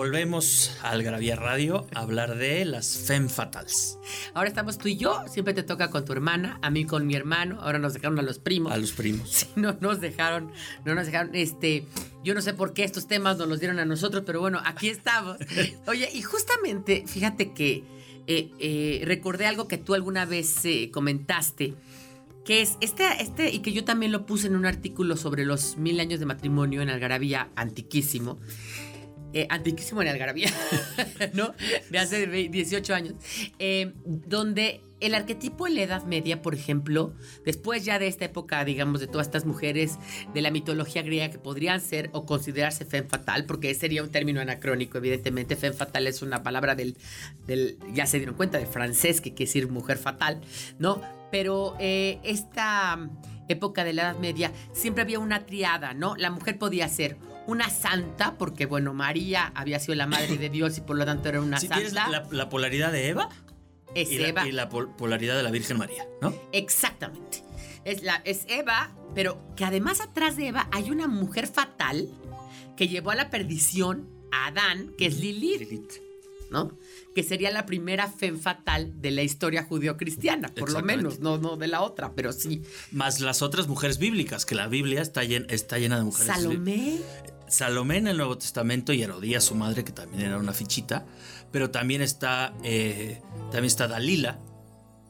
Volvemos 0.00 0.74
a 0.82 0.92
Algarabía 0.92 1.36
Radio 1.36 1.86
a 1.94 2.00
hablar 2.00 2.38
de 2.38 2.64
las 2.64 2.96
femme 2.96 3.28
fatales. 3.28 3.98
Ahora 4.32 4.48
estamos 4.48 4.78
tú 4.78 4.88
y 4.88 4.96
yo, 4.96 5.24
siempre 5.28 5.52
te 5.52 5.62
toca 5.62 5.90
con 5.90 6.06
tu 6.06 6.14
hermana, 6.14 6.58
a 6.62 6.70
mí 6.70 6.86
con 6.86 7.06
mi 7.06 7.14
hermano, 7.14 7.60
ahora 7.60 7.78
nos 7.78 7.92
dejaron 7.92 8.18
a 8.18 8.22
los 8.22 8.38
primos. 8.38 8.72
A 8.72 8.78
los 8.78 8.92
primos. 8.92 9.28
Sí, 9.30 9.46
no 9.56 9.76
nos 9.82 10.00
dejaron, 10.00 10.52
no 10.86 10.94
nos 10.94 11.04
dejaron, 11.04 11.34
este, 11.34 11.84
yo 12.24 12.32
no 12.32 12.40
sé 12.40 12.54
por 12.54 12.72
qué 12.72 12.84
estos 12.84 13.08
temas 13.08 13.36
nos 13.36 13.46
los 13.46 13.60
dieron 13.60 13.78
a 13.78 13.84
nosotros, 13.84 14.22
pero 14.24 14.40
bueno, 14.40 14.62
aquí 14.64 14.88
estamos. 14.88 15.36
Oye, 15.86 16.08
y 16.14 16.22
justamente, 16.22 17.04
fíjate 17.06 17.52
que 17.52 17.84
eh, 18.26 18.52
eh, 18.58 19.02
recordé 19.04 19.44
algo 19.44 19.68
que 19.68 19.76
tú 19.76 19.92
alguna 19.92 20.24
vez 20.24 20.64
eh, 20.64 20.90
comentaste 20.90 21.74
que 22.46 22.62
es 22.62 22.78
este, 22.80 23.04
este, 23.20 23.50
y 23.50 23.58
que 23.58 23.72
yo 23.72 23.84
también 23.84 24.12
lo 24.12 24.24
puse 24.24 24.46
en 24.46 24.56
un 24.56 24.64
artículo 24.64 25.18
sobre 25.18 25.44
los 25.44 25.76
mil 25.76 26.00
años 26.00 26.20
de 26.20 26.26
matrimonio 26.26 26.80
en 26.80 26.88
Algarabía, 26.88 27.50
antiquísimo. 27.54 28.38
Eh, 29.32 29.46
antiquísimo 29.48 30.02
en 30.02 30.08
Algarabía, 30.08 30.50
¿no? 31.34 31.54
De 31.88 31.98
hace 31.98 32.26
18 32.26 32.94
años. 32.94 33.14
Eh, 33.58 33.92
donde 34.04 34.80
el 35.00 35.14
arquetipo 35.14 35.66
en 35.66 35.76
la 35.76 35.82
Edad 35.82 36.04
Media, 36.04 36.42
por 36.42 36.54
ejemplo, 36.54 37.14
después 37.44 37.84
ya 37.84 37.98
de 37.98 38.06
esta 38.06 38.24
época, 38.24 38.64
digamos, 38.64 39.00
de 39.00 39.06
todas 39.06 39.26
estas 39.26 39.46
mujeres 39.46 39.98
de 40.34 40.42
la 40.42 40.50
mitología 40.50 41.02
griega 41.02 41.30
que 41.30 41.38
podrían 41.38 41.80
ser 41.80 42.10
o 42.12 42.26
considerarse 42.26 42.84
femme 42.84 43.08
fatal, 43.08 43.46
porque 43.46 43.72
sería 43.74 44.02
un 44.02 44.10
término 44.10 44.40
anacrónico, 44.40 44.98
evidentemente, 44.98 45.56
femme 45.56 45.76
fatal 45.76 46.06
es 46.06 46.22
una 46.22 46.42
palabra 46.42 46.74
del, 46.74 46.96
del 47.46 47.78
ya 47.94 48.06
se 48.06 48.18
dieron 48.18 48.34
cuenta, 48.34 48.58
de 48.58 48.66
francés, 48.66 49.20
que 49.20 49.30
quiere 49.30 49.48
decir 49.48 49.68
mujer 49.68 49.96
fatal, 49.96 50.40
¿no? 50.78 51.00
Pero 51.30 51.76
eh, 51.78 52.18
esta 52.24 52.98
época 53.48 53.84
de 53.84 53.92
la 53.92 54.02
Edad 54.02 54.18
Media 54.18 54.52
siempre 54.72 55.02
había 55.02 55.18
una 55.18 55.46
triada, 55.46 55.94
¿no? 55.94 56.16
La 56.16 56.30
mujer 56.30 56.58
podía 56.58 56.88
ser 56.88 57.16
una 57.46 57.70
santa, 57.70 58.36
porque 58.38 58.66
bueno, 58.66 58.94
María 58.94 59.52
había 59.54 59.78
sido 59.80 59.94
la 59.94 60.06
madre 60.06 60.36
de 60.36 60.50
Dios 60.50 60.78
y 60.78 60.80
por 60.82 60.96
lo 60.96 61.04
tanto 61.04 61.28
era 61.28 61.40
una 61.40 61.58
santa. 61.58 62.08
La, 62.08 62.26
la 62.30 62.48
polaridad 62.48 62.92
de 62.92 63.08
Eva 63.08 63.28
es 63.94 64.10
y 64.10 64.22
Eva. 64.22 64.42
La, 64.42 64.48
y 64.48 64.52
la 64.52 64.68
polaridad 64.68 65.36
de 65.36 65.42
la 65.42 65.50
Virgen 65.50 65.78
María, 65.78 66.06
¿no? 66.20 66.34
Exactamente. 66.52 67.42
Es, 67.84 68.02
la, 68.02 68.20
es 68.24 68.44
Eva, 68.48 68.90
pero 69.14 69.40
que 69.56 69.64
además 69.64 70.00
atrás 70.00 70.36
de 70.36 70.48
Eva 70.48 70.68
hay 70.70 70.90
una 70.90 71.08
mujer 71.08 71.46
fatal 71.46 72.08
que 72.76 72.88
llevó 72.88 73.10
a 73.10 73.14
la 73.14 73.30
perdición 73.30 74.08
a 74.32 74.46
Adán, 74.46 74.92
que 74.96 75.06
es 75.06 75.18
Lilith. 75.18 75.60
Lilith. 75.60 75.92
¿No? 76.50 76.76
Que 77.14 77.22
sería 77.22 77.50
la 77.50 77.64
primera 77.64 78.08
fe 78.08 78.32
fatal 78.32 79.00
de 79.00 79.12
la 79.12 79.22
historia 79.22 79.62
judío-cristiana, 79.62 80.48
por 80.48 80.72
lo 80.72 80.82
menos, 80.82 81.20
no, 81.20 81.38
no 81.38 81.56
de 81.56 81.68
la 81.68 81.80
otra, 81.82 82.12
pero 82.14 82.32
sí. 82.32 82.62
Más 82.90 83.20
las 83.20 83.40
otras 83.42 83.68
mujeres 83.68 83.98
bíblicas, 83.98 84.44
que 84.44 84.56
la 84.56 84.66
Biblia 84.66 85.00
está, 85.00 85.22
llena, 85.22 85.46
está 85.48 85.78
llena 85.78 85.98
de 85.98 86.04
mujeres. 86.04 86.34
Salomé. 86.34 86.98
Salomé 87.48 87.98
en 87.98 88.08
el 88.08 88.16
Nuevo 88.16 88.38
Testamento 88.38 88.92
y 88.92 89.02
Herodías, 89.02 89.44
su 89.44 89.54
madre, 89.54 89.84
que 89.84 89.92
también 89.92 90.22
era 90.22 90.38
una 90.38 90.52
fichita, 90.52 91.04
pero 91.50 91.70
también 91.70 92.00
está, 92.02 92.54
eh, 92.62 93.20
también 93.50 93.66
está 93.66 93.88
Dalila, 93.88 94.38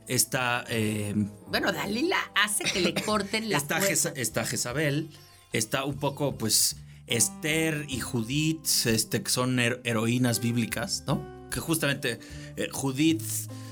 está... 0.09 0.65
Eh, 0.69 1.15
bueno, 1.49 1.73
Dalila 1.73 2.19
hace 2.35 2.65
que 2.65 2.81
le 2.81 2.95
corten 2.95 3.49
la 3.49 3.59
está, 3.59 3.81
Jeza, 3.81 4.13
está 4.17 4.45
Jezabel, 4.45 5.11
está 5.53 5.85
un 5.85 5.99
poco, 5.99 6.37
pues, 6.37 6.77
Esther 7.11 7.87
y 7.89 8.01
Judith, 8.01 8.67
este, 8.87 9.23
que 9.23 9.31
son 9.31 9.59
her 9.59 9.81
heroínas 9.85 10.41
bíblicas, 10.41 11.05
¿no? 11.07 11.49
Que 11.51 11.61
justamente 11.61 12.21
eh, 12.57 12.69
Judith 12.73 13.23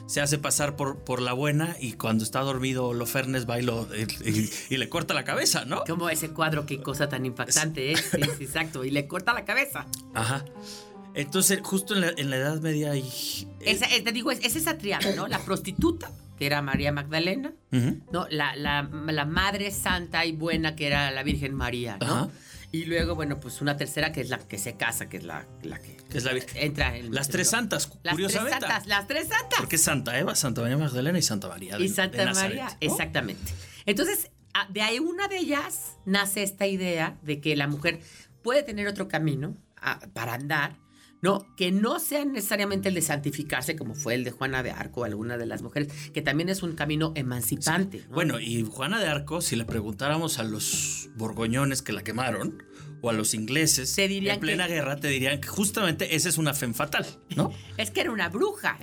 se 0.06 0.22
hace 0.22 0.38
pasar 0.38 0.74
por, 0.74 1.04
por 1.04 1.20
la 1.20 1.34
buena 1.34 1.76
y 1.78 1.92
cuando 1.92 2.24
está 2.24 2.40
dormido 2.40 2.92
va 2.98 3.58
y, 3.58 3.62
lo, 3.62 3.86
y, 3.94 4.28
y, 4.28 4.50
y, 4.70 4.76
le 4.78 4.88
corta 4.88 5.12
la 5.12 5.24
cabeza, 5.24 5.66
¿no? 5.66 5.84
Como 5.84 6.08
ese 6.08 6.30
cuadro, 6.30 6.64
qué 6.64 6.80
cosa 6.80 7.08
tan 7.08 7.26
impactante 7.26 7.92
es. 7.92 8.00
Sí, 8.00 8.18
sí, 8.38 8.44
exacto. 8.44 8.84
Y 8.84 8.90
le 8.90 9.06
corta 9.06 9.34
la 9.34 9.44
cabeza. 9.44 9.86
Ajá. 10.14 10.44
Entonces, 11.14 11.60
justo 11.62 11.94
en 11.94 12.00
la, 12.00 12.12
en 12.16 12.30
la 12.30 12.36
Edad 12.36 12.60
Media 12.60 12.92
hay... 12.92 13.04
Esa, 13.60 13.86
eh, 13.94 14.00
te 14.00 14.12
digo, 14.12 14.30
es, 14.30 14.40
es, 14.42 14.56
esa 14.56 14.78
triada, 14.78 15.14
¿no? 15.14 15.28
La 15.28 15.40
prostituta, 15.40 16.10
que 16.38 16.46
era 16.46 16.62
María 16.62 16.90
Magdalena, 16.90 17.52
uh 17.72 17.76
-huh. 17.76 18.00
¿no? 18.10 18.26
La, 18.30 18.56
la, 18.56 18.88
la, 19.06 19.24
madre 19.26 19.70
santa 19.72 20.24
y 20.24 20.32
buena, 20.32 20.74
que 20.74 20.86
era 20.86 21.10
la 21.10 21.22
Virgen 21.22 21.54
María, 21.54 21.98
¿no? 22.00 22.06
Ajá. 22.06 22.28
Y 22.70 22.84
luego, 22.84 23.14
bueno, 23.14 23.40
pues 23.40 23.62
una 23.62 23.76
tercera 23.76 24.12
que 24.12 24.20
es 24.20 24.28
la 24.28 24.38
que 24.38 24.58
se 24.58 24.76
casa, 24.76 25.08
que 25.08 25.16
es 25.16 25.24
la, 25.24 25.46
la 25.62 25.78
que, 25.80 25.96
que 25.96 26.18
es 26.18 26.24
la 26.24 26.32
entra 26.54 26.96
en 26.96 27.14
Las 27.14 27.28
tres 27.28 27.48
santas, 27.48 27.90
las 28.02 28.12
curiosamente. 28.12 28.58
Tres 28.58 28.68
santas, 28.68 28.86
las 28.86 29.06
tres 29.06 29.28
santas. 29.28 29.58
Porque 29.58 29.76
es 29.76 29.82
Santa 29.82 30.18
Eva, 30.18 30.34
Santa 30.34 30.60
María 30.60 30.76
Magdalena 30.76 31.18
y 31.18 31.22
Santa 31.22 31.48
María. 31.48 31.78
De, 31.78 31.84
y 31.84 31.88
Santa 31.88 32.26
de 32.26 32.34
María, 32.34 32.76
exactamente. 32.80 33.52
Entonces, 33.86 34.30
de 34.68 34.82
ahí 34.82 34.98
una 34.98 35.28
de 35.28 35.38
ellas 35.38 35.96
nace 36.04 36.42
esta 36.42 36.66
idea 36.66 37.16
de 37.22 37.40
que 37.40 37.56
la 37.56 37.68
mujer 37.68 38.00
puede 38.42 38.62
tener 38.62 38.86
otro 38.86 39.08
camino 39.08 39.56
a, 39.80 40.00
para 40.12 40.34
andar, 40.34 40.76
¿no? 41.22 41.46
Que 41.56 41.72
no 41.72 41.98
sea 41.98 42.24
necesariamente 42.24 42.88
el 42.88 42.94
de 42.94 43.02
santificarse, 43.02 43.76
como 43.76 43.94
fue 43.94 44.14
el 44.14 44.24
de 44.24 44.30
Juana 44.30 44.62
de 44.62 44.70
Arco, 44.70 45.04
alguna 45.04 45.36
de 45.36 45.46
las 45.46 45.62
mujeres, 45.62 45.92
que 46.12 46.22
también 46.22 46.48
es 46.48 46.62
un 46.62 46.72
camino 46.74 47.12
emancipante. 47.14 47.98
Sí. 47.98 48.04
¿no? 48.08 48.14
Bueno, 48.14 48.40
y 48.40 48.62
Juana 48.64 49.00
de 49.00 49.08
Arco, 49.08 49.40
si 49.40 49.56
le 49.56 49.64
preguntáramos 49.64 50.38
a 50.38 50.44
los 50.44 51.10
borgoñones 51.16 51.82
que 51.82 51.92
la 51.92 52.02
quemaron, 52.02 52.62
o 53.00 53.10
a 53.10 53.12
los 53.12 53.34
ingleses 53.34 53.94
te 53.94 54.08
dirían 54.08 54.34
en 54.34 54.40
plena 54.40 54.66
que... 54.66 54.74
guerra, 54.74 54.96
te 54.96 55.08
dirían 55.08 55.40
que 55.40 55.48
justamente 55.48 56.16
esa 56.16 56.28
es 56.28 56.38
una 56.38 56.54
femme 56.54 56.74
fatal, 56.74 57.06
¿no? 57.36 57.52
es 57.76 57.90
que 57.90 58.00
era 58.00 58.10
una 58.10 58.28
bruja. 58.28 58.78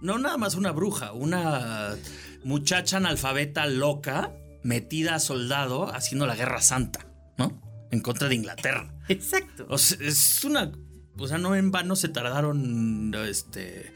No 0.00 0.18
nada 0.18 0.36
más 0.36 0.54
una 0.54 0.72
bruja, 0.72 1.12
una 1.12 1.94
muchacha 2.44 2.96
analfabeta 2.96 3.66
loca, 3.66 4.32
metida 4.62 5.16
a 5.16 5.20
soldado, 5.20 5.94
haciendo 5.94 6.26
la 6.26 6.36
guerra 6.36 6.60
santa, 6.60 7.06
¿no? 7.36 7.60
En 7.90 8.00
contra 8.00 8.28
de 8.28 8.34
Inglaterra. 8.34 8.94
Exacto. 9.08 9.66
O 9.68 9.78
sea, 9.78 9.98
es 10.06 10.44
una 10.44 10.72
o 11.18 11.28
sea, 11.28 11.38
no 11.38 11.54
en 11.56 11.70
vano 11.70 11.96
se 11.96 12.08
tardaron 12.08 13.14
este 13.26 13.92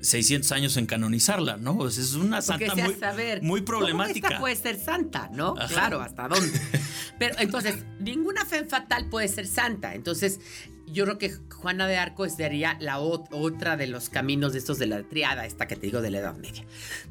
600 0.00 0.52
años 0.52 0.76
en 0.76 0.86
canonizarla, 0.86 1.56
¿no? 1.56 1.90
Sea, 1.90 2.02
es 2.02 2.14
una 2.14 2.40
santa 2.42 2.74
muy, 2.74 2.94
saber, 2.94 3.42
muy 3.42 3.62
problemática. 3.62 4.28
¿cómo 4.28 4.46
esta 4.46 4.62
puede 4.62 4.76
ser 4.76 4.84
santa, 4.84 5.28
¿no? 5.32 5.54
Ajá. 5.58 5.68
Claro, 5.68 6.00
¿hasta 6.00 6.28
dónde? 6.28 6.60
Pero 7.18 7.36
entonces, 7.38 7.84
ninguna 7.98 8.44
fe 8.44 8.64
fatal 8.64 9.08
puede 9.08 9.28
ser 9.28 9.46
santa. 9.46 9.94
Entonces, 9.94 10.40
yo 10.86 11.04
creo 11.04 11.18
que 11.18 11.30
Juana 11.52 11.88
de 11.88 11.96
Arco 11.96 12.28
sería 12.28 12.76
la 12.80 12.98
otra 12.98 13.76
de 13.76 13.88
los 13.88 14.08
caminos 14.08 14.52
de 14.52 14.60
estos 14.60 14.78
de 14.78 14.86
la 14.86 15.02
triada, 15.02 15.46
esta 15.46 15.66
que 15.66 15.76
te 15.76 15.86
digo 15.86 16.00
de 16.00 16.10
la 16.10 16.18
Edad 16.18 16.36
Media. 16.36 16.64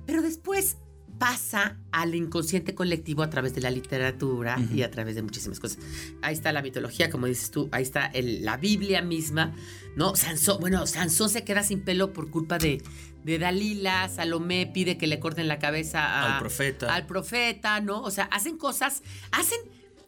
Pero 0.05 0.21
después 0.21 0.77
pasa 1.17 1.77
al 1.91 2.15
inconsciente 2.15 2.75
colectivo 2.75 3.23
a 3.23 3.29
través 3.29 3.53
de 3.55 3.61
la 3.61 3.71
literatura 3.71 4.57
uh 4.57 4.61
-huh. 4.61 4.75
y 4.75 4.83
a 4.83 4.91
través 4.91 5.15
de 5.15 5.21
muchísimas 5.21 5.59
cosas. 5.59 5.79
Ahí 6.21 6.33
está 6.33 6.51
la 6.51 6.61
mitología, 6.61 7.09
como 7.09 7.25
dices 7.25 7.51
tú, 7.51 7.69
ahí 7.71 7.83
está 7.83 8.05
el, 8.07 8.43
la 8.45 8.57
Biblia 8.57 9.01
misma, 9.01 9.53
¿no? 9.95 10.15
Sansón, 10.15 10.59
bueno, 10.59 10.85
Sansón 10.87 11.29
se 11.29 11.43
queda 11.43 11.63
sin 11.63 11.81
pelo 11.81 12.13
por 12.13 12.29
culpa 12.29 12.57
de, 12.57 12.81
de 13.23 13.39
Dalila, 13.39 14.09
Salomé 14.09 14.69
pide 14.73 14.97
que 14.97 15.07
le 15.07 15.19
corten 15.19 15.47
la 15.47 15.59
cabeza 15.59 16.05
a, 16.05 16.35
al 16.35 16.39
profeta. 16.39 16.93
Al 16.93 17.05
profeta, 17.05 17.81
¿no? 17.81 18.01
O 18.01 18.11
sea, 18.11 18.25
hacen 18.25 18.57
cosas, 18.57 19.01
hacen 19.31 19.59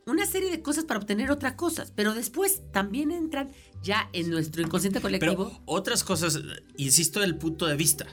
una 0.05 0.25
serie 0.25 0.49
de 0.49 0.61
cosas 0.61 0.85
para 0.85 0.99
obtener 0.99 1.29
otras 1.31 1.53
cosas, 1.53 1.91
pero 1.95 2.13
después 2.13 2.61
también 2.71 3.11
entran 3.11 3.49
ya 3.83 4.09
en 4.13 4.29
nuestro 4.29 4.61
inconsciente 4.61 5.01
colectivo. 5.01 5.49
Pero 5.49 5.61
otras 5.65 6.03
cosas, 6.03 6.39
insisto, 6.77 7.19
del 7.19 7.35
punto 7.35 7.67
de 7.67 7.75
vista. 7.75 8.07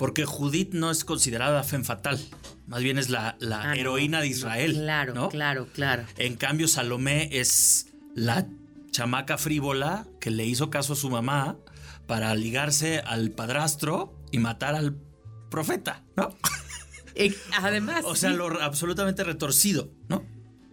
Porque 0.00 0.24
Judith 0.24 0.72
no 0.72 0.90
es 0.90 1.04
considerada 1.04 1.62
femme 1.62 1.84
fatal. 1.84 2.18
Más 2.66 2.82
bien 2.82 2.96
es 2.96 3.10
la, 3.10 3.36
la 3.38 3.72
Ah, 3.72 3.76
heroína 3.76 4.16
no, 4.16 4.22
de 4.22 4.28
Israel. 4.28 4.72
Claro, 4.72 5.12
¿no? 5.12 5.28
claro, 5.28 5.68
claro. 5.74 6.04
En 6.16 6.36
cambio, 6.36 6.68
Salomé 6.68 7.28
es 7.38 7.88
la 8.14 8.46
chamaca 8.92 9.36
frívola 9.36 10.06
que 10.18 10.30
le 10.30 10.46
hizo 10.46 10.70
caso 10.70 10.94
a 10.94 10.96
su 10.96 11.10
mamá 11.10 11.58
para 12.06 12.34
ligarse 12.34 13.00
al 13.00 13.30
padrastro 13.32 14.14
y 14.32 14.38
matar 14.38 14.74
al 14.74 14.96
profeta, 15.50 16.02
¿no? 16.16 16.34
Eh, 17.14 17.34
además. 17.60 18.02
O 18.06 18.16
sea, 18.16 18.30
sí. 18.30 18.36
lo 18.36 18.46
absolutamente 18.62 19.22
retorcido, 19.22 19.90
¿no? 20.08 20.24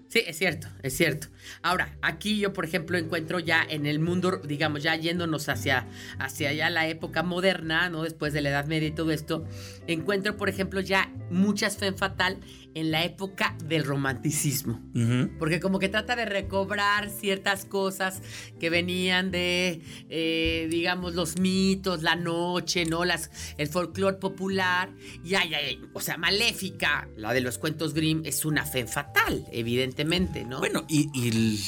Sí, 0.09 0.23
es 0.25 0.37
cierto, 0.37 0.69
es 0.83 0.95
cierto. 0.95 1.27
Ahora, 1.61 1.97
aquí 2.01 2.39
yo, 2.39 2.53
por 2.53 2.63
ejemplo, 2.63 2.97
encuentro 2.97 3.39
ya 3.39 3.65
en 3.67 3.85
el 3.85 3.99
mundo, 3.99 4.37
digamos, 4.37 4.81
ya 4.81 4.95
yéndonos 4.95 5.49
hacia, 5.49 5.85
hacia 6.17 6.53
ya 6.53 6.69
la 6.69 6.87
época 6.87 7.23
moderna, 7.23 7.89
¿no? 7.89 8.03
Después 8.03 8.31
de 8.31 8.41
la 8.41 8.49
Edad 8.49 8.67
Media 8.67 8.87
y 8.87 8.91
todo 8.91 9.11
esto, 9.11 9.43
encuentro, 9.85 10.37
por 10.37 10.47
ejemplo, 10.47 10.79
ya 10.79 11.11
muchas 11.29 11.75
femme 11.77 11.97
fatal 11.97 12.39
en 12.77 12.91
la 12.91 13.03
época 13.03 13.55
del 13.65 13.83
romanticismo. 13.83 14.79
Uh 14.93 14.99
-huh. 14.99 15.37
Porque 15.39 15.59
como 15.59 15.79
que 15.79 15.89
trata 15.89 16.15
de 16.15 16.25
recobrar 16.25 17.09
ciertas 17.09 17.65
cosas 17.65 18.21
que 18.59 18.69
venían 18.69 19.31
de, 19.31 19.81
eh, 20.09 20.67
digamos, 20.69 21.15
los 21.15 21.39
mitos, 21.39 22.03
la 22.03 22.15
noche, 22.15 22.85
¿no? 22.85 23.03
Las, 23.03 23.31
el 23.57 23.67
folclore 23.67 24.17
popular. 24.17 24.91
Y 25.25 25.33
ay, 25.33 25.55
ay, 25.55 25.81
o 25.93 26.01
sea, 26.01 26.17
Maléfica, 26.17 27.09
la 27.17 27.33
de 27.33 27.41
los 27.41 27.57
cuentos 27.57 27.95
Grimm, 27.95 28.21
es 28.25 28.45
una 28.45 28.63
femme 28.63 28.87
fatal, 28.87 29.47
evidentemente, 29.51 30.45
¿no? 30.45 30.59
Bueno, 30.59 30.85
y, 30.87 31.09
y, 31.15 31.29
el, 31.29 31.59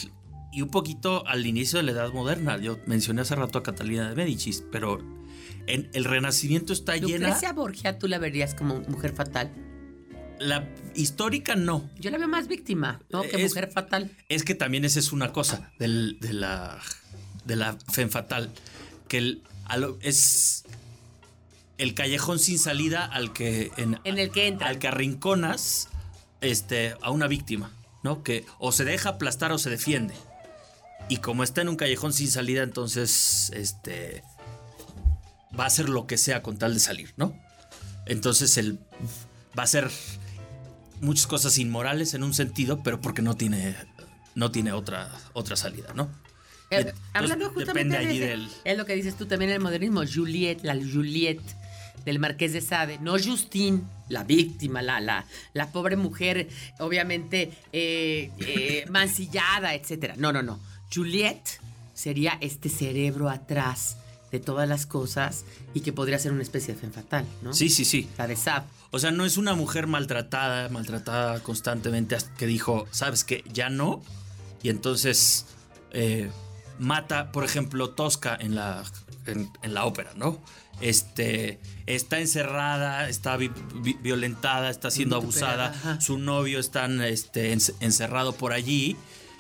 y, 0.54 0.62
un 0.62 0.70
poquito 0.70 1.26
al 1.26 1.44
inicio 1.44 1.78
de 1.78 1.84
la 1.84 1.94
Edad 1.94 2.14
Moderna. 2.14 2.60
Yo 2.60 2.78
mencioné 2.86 3.22
hace 3.22 3.34
rato 3.34 3.58
a 3.58 3.64
Catalina 3.64 4.10
de 4.10 4.16
Médicis, 4.16 4.64
pero 4.72 5.00
en 5.66 5.90
el 5.94 6.06
Renacimiento 6.06 6.72
está 6.72 6.98
llena. 6.98 7.30
Lucrecia 7.30 7.52
Borgia, 7.54 7.98
tú 7.98 8.08
la 8.08 8.20
verías 8.20 8.54
como 8.54 8.82
mujer 8.82 9.14
fatal. 9.14 9.52
La 10.40 10.68
histórica 10.96 11.56
no. 11.56 11.90
Yo 12.00 12.12
la 12.12 12.18
veo 12.18 12.28
más 12.28 12.48
víctima, 12.48 13.02
¿no? 13.10 13.22
Que 13.24 13.44
es, 13.44 13.52
mujer 13.52 13.72
fatal. 13.72 14.12
Es 14.30 14.44
que 14.44 14.56
también 14.56 14.86
esa 14.86 15.00
es 15.00 15.12
una 15.12 15.34
cosa 15.34 15.72
del, 15.80 16.18
de 16.20 16.34
la 16.34 16.80
de 17.46 17.56
la 17.56 17.78
femme 17.92 18.12
fatal 18.12 18.52
que 19.08 19.18
el, 19.18 19.44
es 20.02 20.64
el 21.78 21.96
callejón 21.96 22.40
sin 22.40 22.60
salida 22.60 23.06
al 23.06 23.34
que 23.34 23.72
en, 23.78 24.00
en 24.04 24.20
el 24.20 24.32
que 24.32 24.48
entra 24.48 24.70
al 24.70 24.80
que 24.80 24.88
arrinconas 24.88 25.90
este 26.42 26.96
a 27.02 27.12
una 27.12 27.28
víctima, 27.28 27.74
¿no? 28.04 28.24
Que 28.24 28.46
o 28.60 28.72
se 28.72 28.86
deja 28.86 29.10
aplastar 29.10 29.52
o 29.52 29.58
se 29.58 29.70
defiende. 29.70 30.14
Y 31.10 31.18
como 31.18 31.44
está 31.44 31.62
en 31.62 31.70
un 31.70 31.76
callejón 31.76 32.14
sin 32.14 32.30
salida, 32.30 32.62
entonces 32.64 33.52
este 33.56 34.24
va 35.60 35.64
a 35.64 35.68
hacer 35.68 35.90
lo 35.90 36.06
que 36.08 36.18
sea 36.18 36.44
con 36.44 36.58
tal 36.58 36.76
de 36.76 36.80
salir, 36.80 37.14
¿no? 37.18 37.36
Entonces 38.06 38.58
el 38.58 38.80
va 39.58 39.64
a 39.64 39.68
ser 39.68 39.90
muchas 41.02 41.28
cosas 41.28 41.58
inmorales 41.58 42.14
en 42.14 42.24
un 42.24 42.34
sentido, 42.34 42.82
pero 42.84 43.00
porque 43.02 43.22
no 43.22 43.36
tiene, 43.36 43.76
no 44.36 44.52
tiene 44.52 44.72
otra, 44.72 45.12
otra 45.34 45.56
salida, 45.56 45.94
¿no? 45.96 46.04
Eh, 46.72 46.78
Entonces, 46.78 47.02
hablando 47.14 47.50
justamente 47.50 47.74
depende 47.74 47.98
de 47.98 48.06
allí 48.06 48.18
ese- 48.18 48.28
del... 48.28 48.50
Es 48.64 48.78
lo 48.78 48.86
que 48.86 48.96
dices 48.96 49.16
tú 49.18 49.26
también 49.26 49.50
en 49.52 49.56
el 49.56 49.62
modernismo. 49.62 50.02
Juliette, 50.06 50.64
la 50.64 50.76
Juliette 50.76 51.42
del 52.06 52.20
Marqués 52.20 52.54
de 52.54 52.62
Sade. 52.62 53.00
No 53.00 53.14
Justine, 53.18 53.82
la 54.08 54.24
víctima, 54.24 54.82
la, 54.82 55.00
la, 55.02 55.26
la 55.54 55.72
pobre 55.72 55.96
mujer, 55.96 56.48
obviamente 56.80 57.52
eh, 57.74 58.32
eh, 58.40 58.86
mancillada, 58.90 59.74
etcétera. 59.74 60.14
No, 60.18 60.32
no, 60.32 60.44
no. 60.44 60.60
Juliette 60.94 61.60
sería 61.94 62.38
este 62.40 62.70
cerebro 62.70 63.30
atrás 63.30 63.98
de 64.32 64.40
todas 64.40 64.68
las 64.70 64.86
cosas 64.86 65.44
y 65.74 65.82
que 65.82 65.92
podría 65.94 66.20
ser 66.20 66.32
una 66.32 66.42
especie 66.44 66.74
de 66.74 66.80
fen 66.80 66.94
fatal, 66.94 67.26
¿no? 67.42 67.54
Sí, 67.54 67.70
sí, 67.70 67.86
sí. 67.86 68.10
La 68.18 68.28
de 68.28 68.36
Sade. 68.36 68.66
O 68.92 69.00
sea, 69.00 69.12
no 69.12 69.26
es 69.26 69.38
una 69.38 69.54
mujer 69.56 69.88
maltratada, 69.88 70.70
maltratada 70.70 71.42
constantemente, 71.42 72.18
que 72.38 72.46
dijo, 72.48 72.88
sabes 72.92 73.24
que 73.24 73.44
ya 73.52 73.70
no. 73.70 74.02
Y 74.64 74.70
entonces 74.70 75.46
eh, 75.92 76.30
mata, 76.80 77.32
por 77.32 77.44
ejemplo, 77.44 77.92
Tosca 77.92 78.38
en 78.40 78.56
la, 78.56 78.84
en, 79.26 79.50
en 79.64 79.74
la 79.74 79.86
ópera, 79.86 80.12
¿no? 80.16 80.40
Este, 80.82 81.60
está 81.88 82.20
encerrada, 82.20 83.10
está 83.10 83.36
vi- 83.38 83.52
vi- 83.82 83.98
violentada, 84.02 84.70
está 84.70 84.90
siendo 84.92 85.18
abusada, 85.18 85.68
ajá. 85.70 86.02
su 86.02 86.18
novio 86.18 86.60
está 86.60 86.86
este, 87.08 87.52
en- 87.52 87.60
encerrado 87.82 88.34
por 88.34 88.54
allí. 88.54 88.96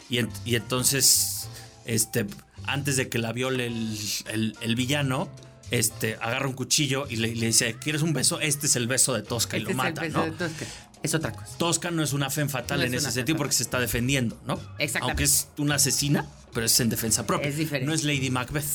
Y, 0.10 0.20
y 0.46 0.56
entonces, 0.56 1.48
este, 1.86 2.26
antes 2.74 2.96
de 2.98 3.10
que 3.10 3.18
la 3.20 3.32
viole 3.34 3.68
el, 3.68 3.98
el- 4.32 4.58
el 4.62 4.76
villano, 4.76 5.30
este, 5.72 6.16
agarra 6.22 6.48
un 6.48 6.54
cuchillo 6.54 7.06
y 7.10 7.18
le, 7.18 7.36
le 7.36 7.48
dice, 7.48 7.76
¿quieres 7.80 8.02
un 8.02 8.14
beso? 8.14 8.40
Este 8.40 8.66
es 8.68 8.76
el 8.76 8.88
beso 8.88 9.14
de 9.14 9.22
Tosca 9.22 9.58
y 9.58 9.62
Este 9.62 9.74
lo 9.74 9.80
es 9.82 9.86
el 9.88 9.92
mata, 9.94 10.02
beso 10.02 10.18
¿no? 10.18 10.26
de 10.26 10.32
Tosca. 10.32 10.66
Es 11.04 11.14
otra 11.14 11.32
cosa. 11.32 11.58
Tosca 11.58 11.92
no 11.92 12.04
es 12.04 12.12
una 12.12 12.30
fe 12.30 12.48
fatal 12.50 12.80
No 12.80 12.86
en 12.86 12.94
es 12.94 13.04
ese 13.04 13.12
sentido 13.14 13.38
porque 13.38 13.54
se 13.54 13.64
está 13.64 13.80
defendiendo, 13.80 14.42
¿no? 14.46 14.56
Exactamente. 14.80 15.00
Aunque 15.02 15.24
es 15.24 15.48
una 15.58 15.76
asesina, 15.76 16.26
pero 16.54 16.66
es 16.66 16.78
en 16.80 16.90
defensa 16.90 17.26
propia. 17.26 17.48
Es 17.48 17.56
diferente. 17.58 17.88
No 17.88 17.94
es 17.94 18.04
Lady 18.04 18.30
Macbeth. 18.30 18.66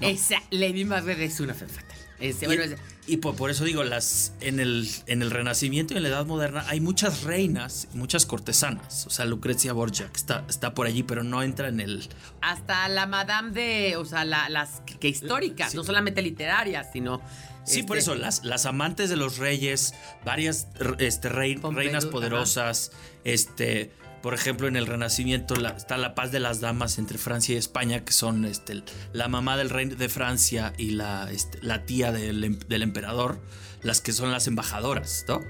¿no? 0.00 0.06
Esa 0.08 0.42
Lady 0.50 0.84
Macbeth 0.84 1.20
es 1.20 1.40
una 1.40 1.54
fen 1.54 1.68
fatal. 1.70 1.96
Este, 2.22 2.44
Y, 2.44 2.48
bueno, 2.48 2.62
es- 2.62 2.76
y 3.06 3.16
por, 3.16 3.34
por 3.34 3.50
eso 3.50 3.64
digo, 3.64 3.82
las, 3.82 4.32
en, 4.40 4.60
el, 4.60 4.88
en 5.06 5.22
el 5.22 5.30
Renacimiento 5.32 5.92
y 5.92 5.96
en 5.96 6.04
la 6.04 6.08
Edad 6.10 6.24
Moderna 6.24 6.64
hay 6.68 6.80
muchas 6.80 7.24
reinas, 7.24 7.88
muchas 7.94 8.26
cortesanas. 8.26 9.06
O 9.06 9.10
sea, 9.10 9.24
Lucrecia 9.24 9.72
Borgia, 9.72 10.06
que 10.06 10.16
está, 10.18 10.44
está 10.48 10.72
por 10.72 10.86
allí, 10.86 11.02
pero 11.02 11.24
no 11.24 11.42
entra 11.42 11.68
en 11.68 11.80
el... 11.80 12.08
hasta 12.40 12.88
la 12.88 13.06
madame 13.06 13.50
de, 13.50 13.96
o 13.96 14.04
sea, 14.04 14.24
la- 14.24 14.48
las 14.48 14.82
que, 15.00 15.08
históricas, 15.08 15.72
Sí. 15.72 15.76
no 15.76 15.84
solamente 15.84 16.22
literarias, 16.22 16.86
sino... 16.92 17.20
Sí, 17.64 17.80
este, 17.80 17.84
por 17.88 17.96
eso, 17.96 18.14
las, 18.16 18.44
las 18.44 18.66
amantes 18.66 19.08
de 19.08 19.14
los 19.16 19.38
reyes, 19.38 19.94
varias 20.24 20.66
este, 20.98 21.28
rei- 21.28 21.54
Pompidou, 21.56 21.84
reinas 21.84 22.04
ajá. 22.04 22.10
poderosas, 22.12 22.90
este, 23.24 23.92
por 24.22 24.34
ejemplo, 24.34 24.68
en 24.68 24.76
el 24.76 24.86
Renacimiento 24.86 25.54
está 25.54 25.98
la 25.98 26.14
paz 26.14 26.30
de 26.30 26.40
las 26.40 26.60
damas 26.60 26.98
entre 26.98 27.18
Francia 27.18 27.54
y 27.54 27.58
España, 27.58 28.04
que 28.04 28.12
son 28.12 28.44
este, 28.44 28.82
la 29.12 29.28
mamá 29.28 29.56
del 29.56 29.68
rey 29.68 29.86
de 29.86 30.08
Francia 30.08 30.72
y 30.78 30.90
la, 30.90 31.30
este, 31.30 31.58
tía 31.86 32.12
del, 32.12 32.44
em- 32.44 32.58
del 32.68 32.82
emperador, 32.82 33.40
las 33.82 34.00
que 34.00 34.12
son 34.12 34.30
las 34.30 34.46
embajadoras, 34.46 35.24
¿no? 35.26 35.40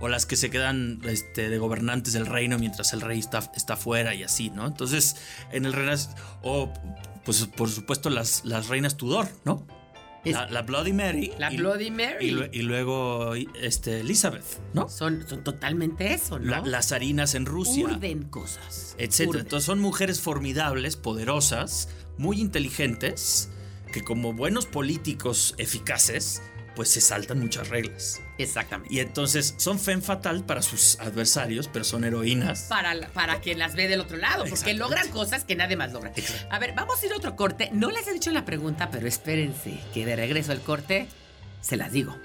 O 0.00 0.08
las 0.08 0.26
que 0.26 0.36
se 0.36 0.50
quedan 0.50 1.00
este, 1.04 1.48
de 1.48 1.58
gobernantes 1.58 2.12
del 2.12 2.26
reino 2.26 2.58
mientras 2.58 2.92
el 2.92 3.00
rey 3.00 3.18
está, 3.18 3.42
fuera 3.76 4.14
y 4.14 4.22
así, 4.22 4.50
¿no? 4.50 4.66
Entonces, 4.66 5.16
en 5.50 5.66
el 5.66 5.72
Renacimiento, 5.72 6.22
o 6.42 6.72
pues 7.24 7.44
por 7.46 7.68
supuesto 7.70 8.10
las 8.10 8.68
reinas 8.68 8.96
Tudor, 8.96 9.28
¿no? 9.44 9.66
Es- 10.24 10.34
La, 10.34 10.46
la 10.48 10.62
Bloody 10.62 10.92
Mary. 10.92 11.32
La 11.38 11.52
y- 11.52 11.56
Bloody 11.58 11.90
Mary. 11.90 12.26
Y, 12.28 12.30
lue- 12.32 12.50
y 12.52 12.62
luego 12.62 13.34
este, 13.34 14.00
Elizabeth, 14.00 14.44
¿no? 14.72 14.88
Son, 14.88 15.26
son 15.28 15.44
totalmente 15.44 16.14
eso, 16.14 16.38
¿no? 16.38 16.50
La- 16.50 16.60
las 16.60 16.92
harinas 16.92 17.34
en 17.34 17.46
Rusia, 17.46 17.84
Urden 17.84 18.24
cosas. 18.24 18.94
etcétera. 18.98 19.28
Urden. 19.30 19.40
Entonces 19.42 19.66
son 19.66 19.80
mujeres 19.80 20.20
formidables, 20.20 20.96
poderosas, 20.96 21.88
muy 22.16 22.40
inteligentes, 22.40 23.50
que 23.92 24.02
como 24.02 24.32
buenos 24.32 24.66
políticos 24.66 25.54
eficaces, 25.58 26.42
pues 26.74 26.90
se 26.90 27.00
saltan 27.00 27.38
muchas 27.40 27.68
reglas. 27.68 28.20
Exactamente. 28.38 28.92
Y 28.92 29.00
entonces 29.00 29.54
son 29.58 29.78
fen 29.78 30.02
fatal 30.02 30.44
para 30.44 30.60
sus 30.62 30.98
adversarios, 31.00 31.68
pero 31.72 31.84
son 31.84 32.04
heroínas. 32.04 32.62
Para, 32.68 32.94
la- 32.94 33.08
para 33.08 33.40
quien 33.40 33.58
las 33.58 33.74
ve 33.76 33.86
del 33.88 34.00
otro 34.00 34.16
lado, 34.16 34.44
porque 34.48 34.74
logran 34.74 35.08
cosas 35.10 35.44
que 35.44 35.54
nadie 35.56 35.76
más 35.76 35.92
logra. 35.92 36.12
A 36.50 36.58
ver, 36.58 36.74
vamos 36.74 37.02
a 37.02 37.06
ir 37.06 37.12
a 37.12 37.16
otro 37.16 37.36
corte. 37.36 37.70
No 37.72 37.90
les 37.90 38.06
he 38.08 38.12
dicho 38.12 38.30
la 38.30 38.44
pregunta, 38.44 38.90
pero 38.90 39.06
espérense 39.06 39.78
que 39.92 40.04
de 40.04 40.16
regreso 40.16 40.52
al 40.52 40.60
corte 40.60 41.06
se 41.60 41.76
las 41.76 41.92
digo. 41.92 42.16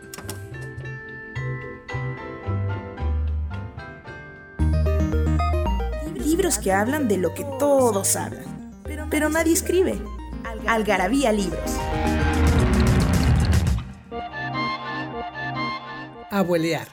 Libros 6.16 6.58
que 6.60 6.72
hablan 6.72 7.08
de 7.08 7.18
lo 7.18 7.34
que 7.34 7.44
todos 7.60 8.16
hablan, 8.16 8.72
pero 9.10 9.30
nadie 9.30 9.54
escribe. 9.54 10.00
Algarabía 10.68 11.32
Libros. 11.32 11.72
Abuelear. 16.32 16.88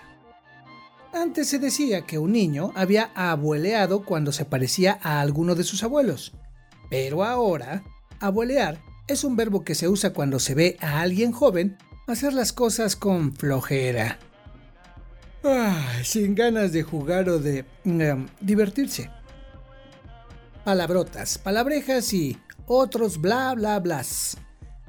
Antes 1.12 1.48
se 1.48 1.58
decía 1.58 2.02
que 2.02 2.18
un 2.18 2.32
niño 2.32 2.72
había 2.74 3.10
abueleado 3.14 4.04
cuando 4.04 4.32
se 4.32 4.44
parecía 4.44 4.98
a 5.02 5.20
alguno 5.20 5.54
de 5.54 5.64
sus 5.64 5.82
abuelos. 5.82 6.34
Pero 6.90 7.24
ahora, 7.24 7.82
abuelear 8.20 8.80
es 9.08 9.24
un 9.24 9.36
verbo 9.36 9.64
que 9.64 9.74
se 9.74 9.88
usa 9.88 10.12
cuando 10.12 10.38
se 10.38 10.54
ve 10.54 10.76
a 10.80 11.00
alguien 11.00 11.32
joven 11.32 11.78
hacer 12.06 12.32
las 12.32 12.52
cosas 12.52 12.96
con 12.96 13.34
flojera. 13.34 14.18
Sin 16.02 16.34
ganas 16.34 16.72
de 16.72 16.82
jugar 16.82 17.28
o 17.28 17.38
de 17.38 17.64
em, 17.84 18.26
divertirse. 18.40 19.10
Palabrotas, 20.64 21.38
palabrejas 21.38 22.12
y 22.12 22.36
otros 22.66 23.20
bla 23.20 23.54
bla 23.54 23.78
blas. 23.78 24.38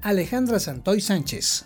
Alejandra 0.02 0.60
Santoy 0.60 1.00
Sánchez. 1.02 1.66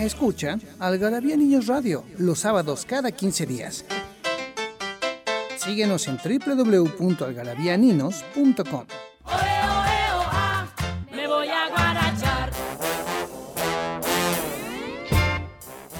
Escucha 0.00 0.58
Algarabía 0.78 1.36
Niños 1.36 1.66
Radio 1.66 2.06
los 2.16 2.38
sábados 2.38 2.86
cada 2.86 3.12
15 3.12 3.44
días. 3.44 3.84
Síguenos 5.58 6.08
en 6.08 6.16
www.algarabianinos.com. 6.16 8.86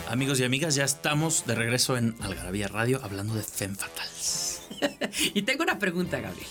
Amigos 0.09 0.41
y 0.41 0.45
amigas, 0.45 0.75
ya 0.75 0.85
estamos 0.85 1.45
de 1.47 1.55
regreso 1.55 1.99
en 1.99 2.17
Algarabía 2.23 2.69
Radio 2.69 3.01
hablando 3.03 3.35
de 3.35 3.43
Femme 3.43 3.77
Fatales. 3.77 4.63
Y 5.35 5.43
tengo 5.43 5.63
una 5.63 5.79
pregunta, 5.79 6.19
Gabriel. 6.21 6.49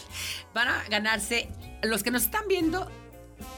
Van 0.53 0.67
a 0.67 0.83
ganarse, 0.87 1.49
los 1.81 2.03
que 2.03 2.11
nos 2.11 2.25
están 2.25 2.47
viendo, 2.47 2.87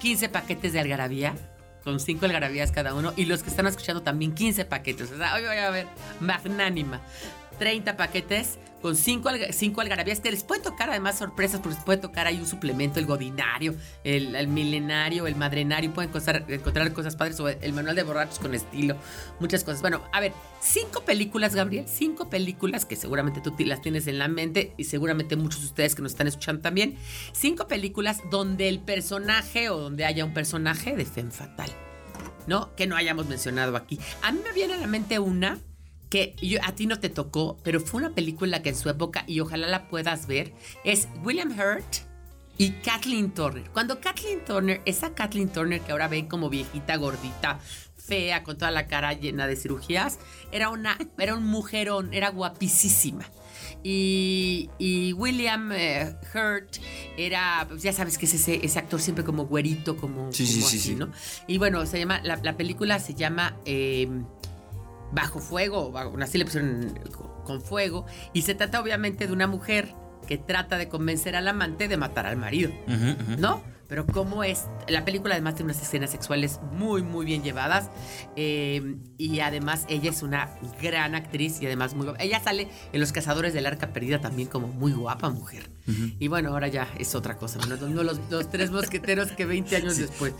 15 0.01 0.29
paquetes 0.29 0.71
de 0.71 0.79
algarabía, 0.79 1.35
con 1.83 1.99
5 1.99 2.25
algarabías 2.25 2.71
cada 2.71 2.93
uno, 2.93 3.13
y 3.15 3.25
los 3.25 3.43
que 3.43 3.49
están 3.49 3.67
escuchando 3.67 4.01
también 4.01 4.33
15 4.33 4.65
paquetes. 4.65 5.11
O 5.11 5.17
sea, 5.17 5.35
hoy 5.35 5.43
voy 5.43 5.57
a 5.57 5.69
ver, 5.69 5.87
magnánima. 6.19 7.01
30 7.59 7.97
paquetes 7.97 8.57
con 8.81 8.95
5 8.95 9.29
cinco 9.51 9.81
algarabías 9.81 10.19
que 10.19 10.31
les 10.31 10.43
puede 10.43 10.61
tocar 10.61 10.89
además 10.89 11.17
sorpresas 11.17 11.59
porque 11.59 11.75
les 11.75 11.83
puede 11.83 11.99
tocar 11.99 12.27
ahí 12.27 12.37
un 12.37 12.47
suplemento, 12.47 12.99
el 12.99 13.05
godinario, 13.05 13.75
el, 14.03 14.47
milenario, 14.47 15.27
el 15.27 15.35
madrenario, 15.35 15.93
pueden 15.93 16.11
encontrar, 16.47 16.93
cosas 16.93 17.15
padres 17.15 17.39
o 17.39 17.47
el 17.47 17.73
manual 17.73 17.95
de 17.95 18.03
borrachos 18.03 18.39
con 18.39 18.53
estilo, 18.53 18.95
muchas 19.39 19.63
cosas. 19.63 19.81
Bueno, 19.81 20.01
a 20.11 20.19
ver, 20.19 20.33
cinco 20.59 21.05
películas, 21.05 21.55
Gabriel, 21.55 21.85
cinco 21.87 22.29
películas 22.29 22.85
que 22.85 22.95
seguramente 22.95 23.41
tú 23.41 23.55
las 23.65 23.81
tienes 23.81 24.07
en 24.07 24.19
la 24.19 24.27
mente 24.27 24.73
y 24.77 24.85
seguramente 24.85 25.35
muchos 25.35 25.61
de 25.61 25.67
ustedes 25.67 25.95
que 25.95 26.01
nos 26.01 26.13
están 26.13 26.27
escuchando 26.27 26.61
también, 26.61 26.97
cinco 27.33 27.67
películas 27.67 28.21
donde 28.29 28.67
el 28.67 28.79
personaje 28.79 29.69
o 29.69 29.77
donde 29.77 30.05
haya 30.05 30.25
un 30.25 30.33
personaje 30.33 30.95
de 30.95 31.05
Femme 31.05 31.31
Fatal. 31.31 31.71
¿no? 32.47 32.75
Que 32.75 32.87
no 32.87 32.95
hayamos 32.95 33.27
mencionado 33.27 33.77
aquí. 33.77 33.99
A 34.23 34.31
mí 34.31 34.39
me 34.43 34.51
viene 34.51 34.73
a 34.73 34.77
la 34.77 34.87
mente 34.87 35.19
una 35.19 35.59
que 36.11 36.35
yo- 36.41 36.59
a 36.63 36.75
ti 36.75 36.85
no 36.85 36.99
te 36.99 37.09
tocó, 37.09 37.57
pero 37.63 37.79
fue 37.79 38.01
una 38.01 38.13
película 38.13 38.61
que 38.61 38.69
en 38.69 38.75
su 38.75 38.89
época, 38.89 39.23
y 39.25 39.39
ojalá 39.39 39.67
la 39.67 39.87
puedas 39.87 40.27
ver, 40.27 40.53
es 40.83 41.07
William 41.23 41.49
Hurt 41.57 41.85
y 42.57 42.71
Kathleen 42.83 43.31
Turner. 43.31 43.69
Cuando 43.71 43.99
Kathleen 43.99 44.45
Turner, 44.45 44.81
esa 44.85 45.15
Kathleen 45.15 45.49
Turner 45.49 45.81
que 45.81 45.91
ahora 45.93 46.07
ven 46.07 46.27
como 46.27 46.49
viejita, 46.49 46.97
gordita, 46.97 47.59
fea, 47.95 48.43
con 48.43 48.57
toda 48.57 48.71
la 48.71 48.87
cara 48.87 49.13
llena 49.13 49.47
de 49.47 49.55
cirugías. 49.55 50.19
Era 50.51 50.69
una, 50.69 50.97
era 51.17 51.33
un 51.35 51.45
mujerón, 51.45 52.13
era 52.13 52.29
guapísima. 52.29 53.25
Y, 53.83 54.69
y 54.79 55.13
William 55.13 55.71
eh, 55.71 56.15
Hurt 56.33 56.77
era, 57.17 57.65
pues, 57.69 57.81
ya 57.83 57.93
sabes 57.93 58.17
que 58.17 58.25
es 58.25 58.33
ese, 58.33 58.63
ese 58.65 58.79
actor 58.79 58.99
siempre 59.01 59.23
como 59.23 59.45
güerito, 59.45 59.97
como, 59.97 60.31
Sí, 60.31 60.45
sí, 60.45 60.55
como 60.59 60.67
sí, 60.69 60.77
así, 60.77 60.89
sí. 60.89 60.95
¿no? 60.95 61.11
Y 61.47 61.57
bueno, 61.57 61.85
se 61.85 61.99
llama, 61.99 62.19
la, 62.23 62.35
la 62.43 62.57
película 62.57 62.99
se 62.99 63.13
llama 63.15 63.55
eh, 63.65 64.07
Bajo 65.11 65.39
Fuego, 65.39 65.91
bajo- 65.91 66.15
así 66.21 66.37
le 66.37 66.45
pusieron 66.45 66.97
con- 67.45 67.61
fuego, 67.61 68.05
y 68.33 68.43
se 68.43 68.55
trata 68.55 68.79
obviamente 68.79 69.27
de 69.27 69.33
una 69.33 69.45
mujer 69.47 69.93
que 70.25 70.37
trata 70.37 70.77
de 70.77 70.87
convencer 70.87 71.35
al 71.35 71.47
amante 71.49 71.87
de 71.89 71.97
matar 71.97 72.25
al 72.25 72.37
marido. 72.37 72.71
¿no? 73.37 73.61
Pero 73.91 74.07
cómo 74.07 74.41
es, 74.45 74.67
la 74.87 75.03
película 75.03 75.33
además 75.33 75.55
tiene 75.55 75.73
unas 75.73 75.83
escenas 75.83 76.11
sexuales 76.11 76.61
muy, 76.71 77.01
muy 77.03 77.25
bien 77.25 77.43
llevadas 77.43 77.89
eh, 78.37 78.95
y 79.17 79.41
además 79.41 79.83
ella 79.89 80.09
es 80.11 80.23
una 80.23 80.49
gran 80.81 81.13
actriz 81.13 81.61
y 81.61 81.65
además 81.65 81.93
muy 81.93 82.05
guapa. 82.05 82.23
Ella 82.23 82.39
sale 82.41 82.69
en 82.93 83.01
Los 83.01 83.11
Cazadores 83.11 83.53
del 83.53 83.65
Arca 83.65 83.91
Perdida 83.91 84.21
también 84.21 84.47
como 84.47 84.67
muy 84.67 84.93
guapa 84.93 85.29
mujer. 85.29 85.69
Y 86.19 86.29
bueno, 86.29 86.51
ahora 86.51 86.69
ya 86.69 86.87
es 86.99 87.15
otra 87.15 87.35
cosa, 87.35 87.59
¿no? 87.67 87.75
No 87.75 88.03
los, 88.03 88.17
los 88.29 88.49
tres 88.49 88.71
mosqueteros 88.71 89.33
que 89.33 89.43
20 89.45 89.75
años 89.75 89.97
después. 89.97 90.35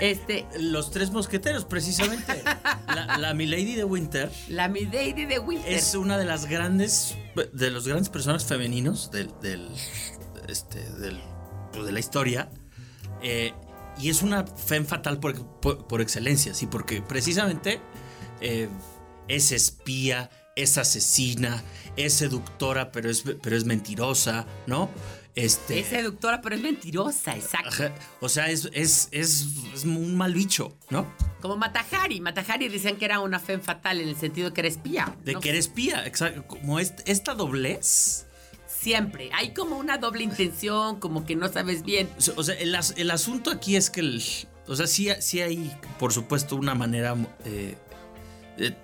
Este, 0.00 0.44
Los 0.58 0.90
tres 0.90 1.12
mosqueteros, 1.12 1.64
precisamente. 1.64 2.42
La, 2.88 3.18
la 3.18 3.34
Milady 3.34 3.76
de 3.76 3.84
Winter 3.84 4.32
la 4.48 4.66
Milady 4.66 5.26
de 5.26 5.38
Winter. 5.38 5.72
es 5.72 5.94
una 5.94 6.18
de 6.18 6.24
las 6.24 6.46
grandes, 6.46 7.16
de 7.52 7.70
los 7.70 7.86
grandes 7.86 8.08
personajes 8.08 8.48
femeninos 8.48 9.12
del, 9.12 9.30
del, 9.40 9.68
este, 10.48 10.80
del- 10.98 11.20
pues, 11.72 11.86
de 11.86 11.92
la 11.92 12.00
historia. 12.00 12.50
Eh, 13.22 13.52
y 13.98 14.10
es 14.10 14.22
una 14.22 14.46
femme 14.46 14.86
fatal 14.86 15.18
por, 15.20 15.34
por- 15.60 15.86
por 15.86 16.00
excelencia, 16.00 16.52
sí, 16.54 16.66
porque 16.66 17.00
precisamente 17.02 17.80
eh, 18.40 18.68
es 19.28 19.52
espía, 19.52 20.30
es 20.54 20.76
asesina, 20.78 21.62
es 21.96 22.14
seductora, 22.14 22.92
pero 22.92 23.10
es, 23.10 23.22
pero 23.42 23.56
es 23.56 23.64
mentirosa, 23.64 24.46
¿no? 24.66 24.90
Este, 25.34 25.80
Es 25.80 25.88
seductora, 25.88 26.40
pero 26.40 26.56
es 26.56 26.62
mentirosa, 26.62 27.36
exacto. 27.36 27.68
ajá, 27.68 27.94
o 28.20 28.28
sea, 28.30 28.48
es, 28.48 28.70
es, 28.72 29.08
es, 29.12 29.46
es 29.74 29.84
un 29.84 30.16
mal 30.16 30.32
bicho, 30.32 30.78
¿no? 30.88 31.06
Como 31.42 31.58
Matajari. 31.58 32.20
Matajari 32.22 32.68
decían 32.68 32.96
que 32.96 33.04
era 33.04 33.20
una 33.20 33.38
femme 33.38 33.62
fatal 33.62 34.00
en 34.00 34.08
el 34.08 34.16
sentido 34.16 34.48
de 34.48 34.54
que 34.54 34.60
era 34.62 34.68
espía. 34.68 35.14
De 35.24 35.34
¿no? 35.34 35.40
que 35.40 35.50
eres 35.50 35.66
espía, 35.66 36.06
exacto. 36.06 36.46
Como 36.46 36.78
est- 36.80 37.00
esta 37.06 37.34
doblez. 37.34 38.25
Siempre. 38.86 39.30
Hay 39.34 39.50
como 39.52 39.78
una 39.78 39.98
doble 39.98 40.22
intención, 40.22 41.00
como 41.00 41.26
que 41.26 41.34
no 41.34 41.48
sabes 41.48 41.82
bien. 41.82 42.08
O 42.36 42.44
sea, 42.44 42.54
el, 42.54 42.72
as- 42.76 42.94
el 42.96 43.10
asunto 43.10 43.50
aquí 43.50 43.74
es 43.74 43.90
que. 43.90 44.20
O 44.68 44.76
sea, 44.76 44.86
sí, 44.86 45.10
hay, 45.40 45.76
por 45.98 46.12
supuesto, 46.12 46.54
una 46.54 46.76
manera. 46.76 47.16
eh, 47.44 47.76
eh, 48.58 48.76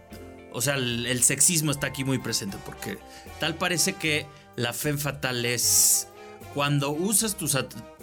o 0.53 0.61
sea, 0.61 0.75
el, 0.75 1.07
el 1.07 1.23
sexismo 1.23 1.71
está 1.71 1.87
aquí 1.87 2.03
muy 2.03 2.19
presente 2.19 2.57
porque 2.67 2.99
tal 3.39 3.55
parece 3.55 3.93
que 3.93 4.27
la 4.57 4.73
femme 4.73 4.99
fatal 4.99 5.45
es 5.45 6.09
cuando 6.53 6.91
usas 6.91 7.37
tus. 7.37 7.57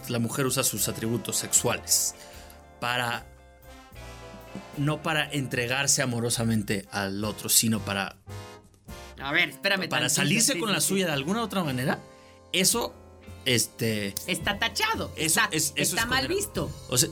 La 0.08 0.20
mujer 0.20 0.46
usa 0.46 0.64
sus 0.64 0.88
atributos 0.88 1.36
sexuales 1.36 2.16
para. 2.80 3.26
No 4.78 5.04
para 5.04 5.30
entregarse 5.30 6.02
amorosamente 6.02 6.88
al 6.92 7.26
otro, 7.26 7.50
sino 7.50 7.80
para 7.82 8.16
A 9.22 9.32
ver, 9.32 9.50
espérame. 9.50 9.88
para 9.90 10.04
tantito, 10.08 10.16
salirse 10.16 10.54
sí, 10.54 10.60
con 10.60 10.70
sí, 10.70 10.74
la 10.76 10.82
sí. 10.82 10.88
suya 10.88 11.06
de 11.08 11.14
alguna 11.14 11.44
otra 11.44 11.64
manera, 11.64 12.00
eso, 12.54 12.94
este, 13.46 14.14
Está 14.28 14.60
tachado. 14.60 15.12
Eso 15.16 15.40
está 15.42 15.50
es- 15.52 15.74
eso 15.76 15.96
está 15.96 16.02
es 16.04 16.08
mal 16.08 16.28
visto. 16.28 16.72
o 16.90 16.98
sea, 16.98 17.10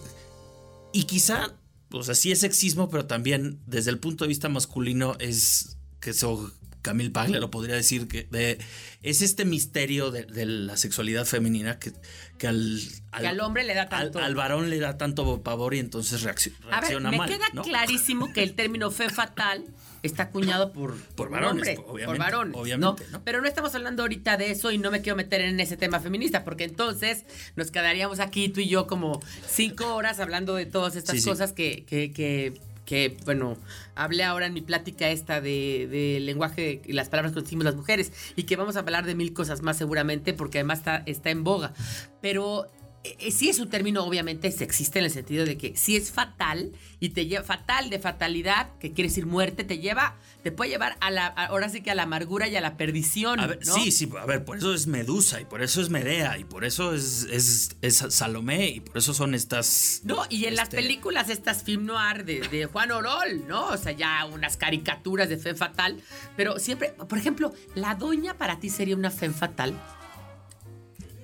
y 0.93 1.03
quizá, 1.03 1.53
o 1.91 2.03
sea, 2.03 2.15
sí 2.15 2.31
es 2.31 2.39
sexismo, 2.39 2.89
pero 2.89 3.05
también 3.05 3.59
desde 3.65 3.91
el 3.91 3.99
punto 3.99 4.23
de 4.23 4.29
vista 4.29 4.49
masculino 4.49 5.15
es 5.19 5.77
que 5.99 6.11
eso 6.11 6.51
Camille 6.91 7.11
Paglia 7.11 7.39
lo 7.39 7.51
podría 7.51 7.75
decir 7.75 8.07
que 8.07 8.27
de- 8.31 8.57
es 9.03 9.21
este 9.21 9.45
misterio 9.45 10.11
de, 10.11 10.23
de 10.23 10.45
la 10.45 10.75
sexualidad 10.77 11.25
femenina 11.25 11.79
que, 11.79 11.93
que 12.37 12.47
al, 12.47 12.81
Que 13.19 13.27
al 13.27 13.39
hombre 13.39 13.63
le 13.63 13.73
da 13.73 13.87
tanto. 13.89 14.19
al, 14.19 14.35
varón 14.35 14.69
le 14.69 14.79
da 14.79 14.97
tanto 14.97 15.41
pavor 15.43 15.73
y 15.75 15.79
entonces 15.79 16.23
reacci- 16.23 16.53
A 16.63 16.65
ver, 16.65 16.71
reacciona 16.81 17.11
me 17.11 17.17
mal. 17.17 17.29
queda 17.29 17.45
¿no? 17.53 17.61
clarísimo 17.61 18.33
que 18.33 18.43
el 18.43 18.53
término 18.53 18.89
fe 18.91 19.09
fatal 19.09 19.65
está 20.03 20.23
acuñado 20.23 20.71
por, 20.73 20.95
Por 21.15 21.29
varones, 21.29 21.51
hombre, 21.51 21.77
obviamente, 21.87 22.05
por 22.05 22.17
varones, 22.17 22.55
obviamente, 22.57 23.03
¿no? 23.05 23.17
¿no? 23.17 23.23
Pero 23.23 23.41
no 23.41 23.47
estamos 23.47 23.73
hablando 23.75 24.03
ahorita 24.03 24.37
de 24.37 24.51
eso 24.51 24.71
y 24.71 24.77
no 24.77 24.91
me 24.91 25.01
quiero 25.01 25.15
meter 25.15 25.41
en 25.41 25.59
ese 25.59 25.75
tema 25.77 25.99
feminista, 25.99 26.43
porque 26.43 26.63
entonces 26.65 27.25
nos 27.55 27.71
quedaríamos 27.71 28.19
aquí 28.19 28.49
tú 28.49 28.59
y 28.61 28.67
yo 28.67 28.87
como 28.87 29.19
cinco 29.47 29.95
horas 29.95 30.19
hablando 30.19 30.55
de 30.55 30.65
todas 30.65 30.95
estas 30.95 31.15
Sí, 31.15 31.21
sí. 31.21 31.29
cosas 31.29 31.51
que, 31.53 31.83
que, 31.85 32.11
que, 32.13 32.53
que, 32.87 33.17
bueno, 33.25 33.57
hablé 33.95 34.23
ahora 34.23 34.45
en 34.45 34.53
mi 34.53 34.61
plática 34.61 35.09
esta 35.09 35.41
de, 35.41 35.87
de 35.91 36.21
lenguaje 36.21 36.81
y 36.85 36.93
las 36.93 37.09
palabras 37.09 37.33
que 37.33 37.41
decimos 37.41 37.65
las 37.65 37.75
mujeres 37.75 38.13
y 38.37 38.43
que 38.43 38.55
vamos 38.55 38.77
a 38.77 38.79
hablar 38.79 39.05
de 39.05 39.13
mil 39.13 39.33
cosas 39.33 39.61
más 39.61 39.77
seguramente 39.77 40.33
porque 40.33 40.59
además 40.59 40.79
está, 40.79 41.03
está 41.05 41.29
en 41.29 41.43
boga. 41.43 41.73
Pero 42.21 42.71
eh, 43.03 43.31
sí 43.31 43.49
es 43.49 43.59
un 43.59 43.69
término 43.69 44.03
obviamente 44.03 44.51
sexista 44.51 44.99
en 44.99 45.05
el 45.05 45.11
sentido 45.11 45.45
de 45.45 45.57
que 45.57 45.75
si 45.77 45.95
es 45.95 46.11
fatal 46.11 46.71
y 46.99 47.09
te 47.09 47.25
lleva 47.27 47.43
fatal 47.43 47.89
de 47.89 47.99
fatalidad, 47.99 48.69
que 48.79 48.91
quiere 48.93 49.09
decir 49.09 49.25
muerte, 49.25 49.63
te 49.63 49.79
lleva, 49.79 50.17
te 50.43 50.51
puede 50.51 50.71
llevar 50.71 50.97
a 50.99 51.11
la, 51.11 51.27
a- 51.27 51.45
ahora 51.47 51.69
sí 51.69 51.81
que 51.81 51.91
a 51.91 51.95
la 51.95 52.03
amargura 52.03 52.47
y 52.47 52.55
a 52.55 52.61
la 52.61 52.75
perdición. 52.77 53.39
A 53.39 53.47
ver, 53.47 53.59
¿no? 53.65 53.75
Sí, 53.75 53.91
sí, 53.91 54.09
a 54.19 54.25
ver, 54.25 54.43
por 54.43 54.57
eso 54.57 54.73
es 54.73 54.87
Medusa 54.87 55.39
y 55.39 55.45
por 55.45 55.61
eso 55.61 55.81
es 55.81 55.89
Medea 55.89 56.37
y 56.37 56.43
por 56.43 56.65
eso 56.65 56.93
es, 56.93 57.27
es, 57.31 57.75
es 57.81 57.97
Salomé 58.09 58.69
y 58.69 58.79
por 58.79 58.97
eso 58.97 59.13
son 59.13 59.33
estas... 59.35 60.01
No, 60.03 60.23
y 60.29 60.45
en 60.45 60.55
las 60.55 60.65
este, 60.65 60.77
películas 60.77 61.29
estas 61.29 61.63
film 61.63 61.85
noir 61.85 62.25
de, 62.25 62.39
de 62.47 62.65
Juan 62.65 62.91
Orol, 62.91 63.47
¿no? 63.47 63.67
O 63.67 63.77
sea, 63.77 63.91
ya 63.91 64.25
unas 64.25 64.57
caricaturas 64.57 65.29
de 65.29 65.37
Femme 65.37 65.57
Fatal. 65.57 66.01
Pero 66.35 66.59
siempre, 66.59 66.89
por 67.07 67.17
ejemplo, 67.17 67.53
la 67.75 67.95
doña 67.95 68.37
para 68.37 68.59
ti 68.59 68.69
sería 68.69 68.95
una 68.95 69.11
Femme 69.11 69.35
Fatal. 69.35 69.73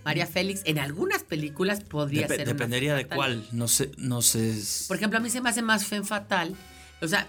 María 0.05 0.27
Félix, 0.27 0.61
en 0.65 0.79
algunas 0.79 1.23
películas 1.23 1.81
podría 1.81 2.27
Dep- 2.27 2.35
ser. 2.37 2.47
dependería 2.47 2.95
de 2.95 3.03
fatal. 3.03 3.15
cuál, 3.17 3.47
no 3.51 3.67
sé, 3.67 3.91
no 3.97 4.21
sé. 4.21 4.53
Por 4.87 4.97
ejemplo, 4.97 5.19
a 5.19 5.21
mí 5.21 5.29
se 5.29 5.41
me 5.41 5.49
hace 5.49 5.61
más 5.61 5.85
Femme 5.85 6.05
Fatal. 6.05 6.55
O 7.01 7.07
sea, 7.07 7.27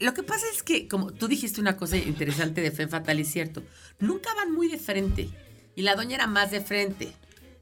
lo 0.00 0.14
que 0.14 0.22
pasa 0.22 0.44
es 0.54 0.62
que, 0.62 0.86
como 0.88 1.12
tú 1.12 1.26
dijiste 1.28 1.60
una 1.60 1.76
cosa 1.76 1.96
interesante 1.96 2.60
de 2.60 2.70
Femme 2.70 2.90
Fatal, 2.90 3.18
y 3.18 3.22
es 3.22 3.30
cierto, 3.32 3.62
nunca 3.98 4.32
van 4.34 4.52
muy 4.52 4.68
de 4.68 4.78
frente. 4.78 5.28
Y 5.76 5.82
la 5.82 5.94
doña 5.94 6.16
era 6.16 6.26
más 6.26 6.50
de 6.50 6.60
frente. 6.60 7.12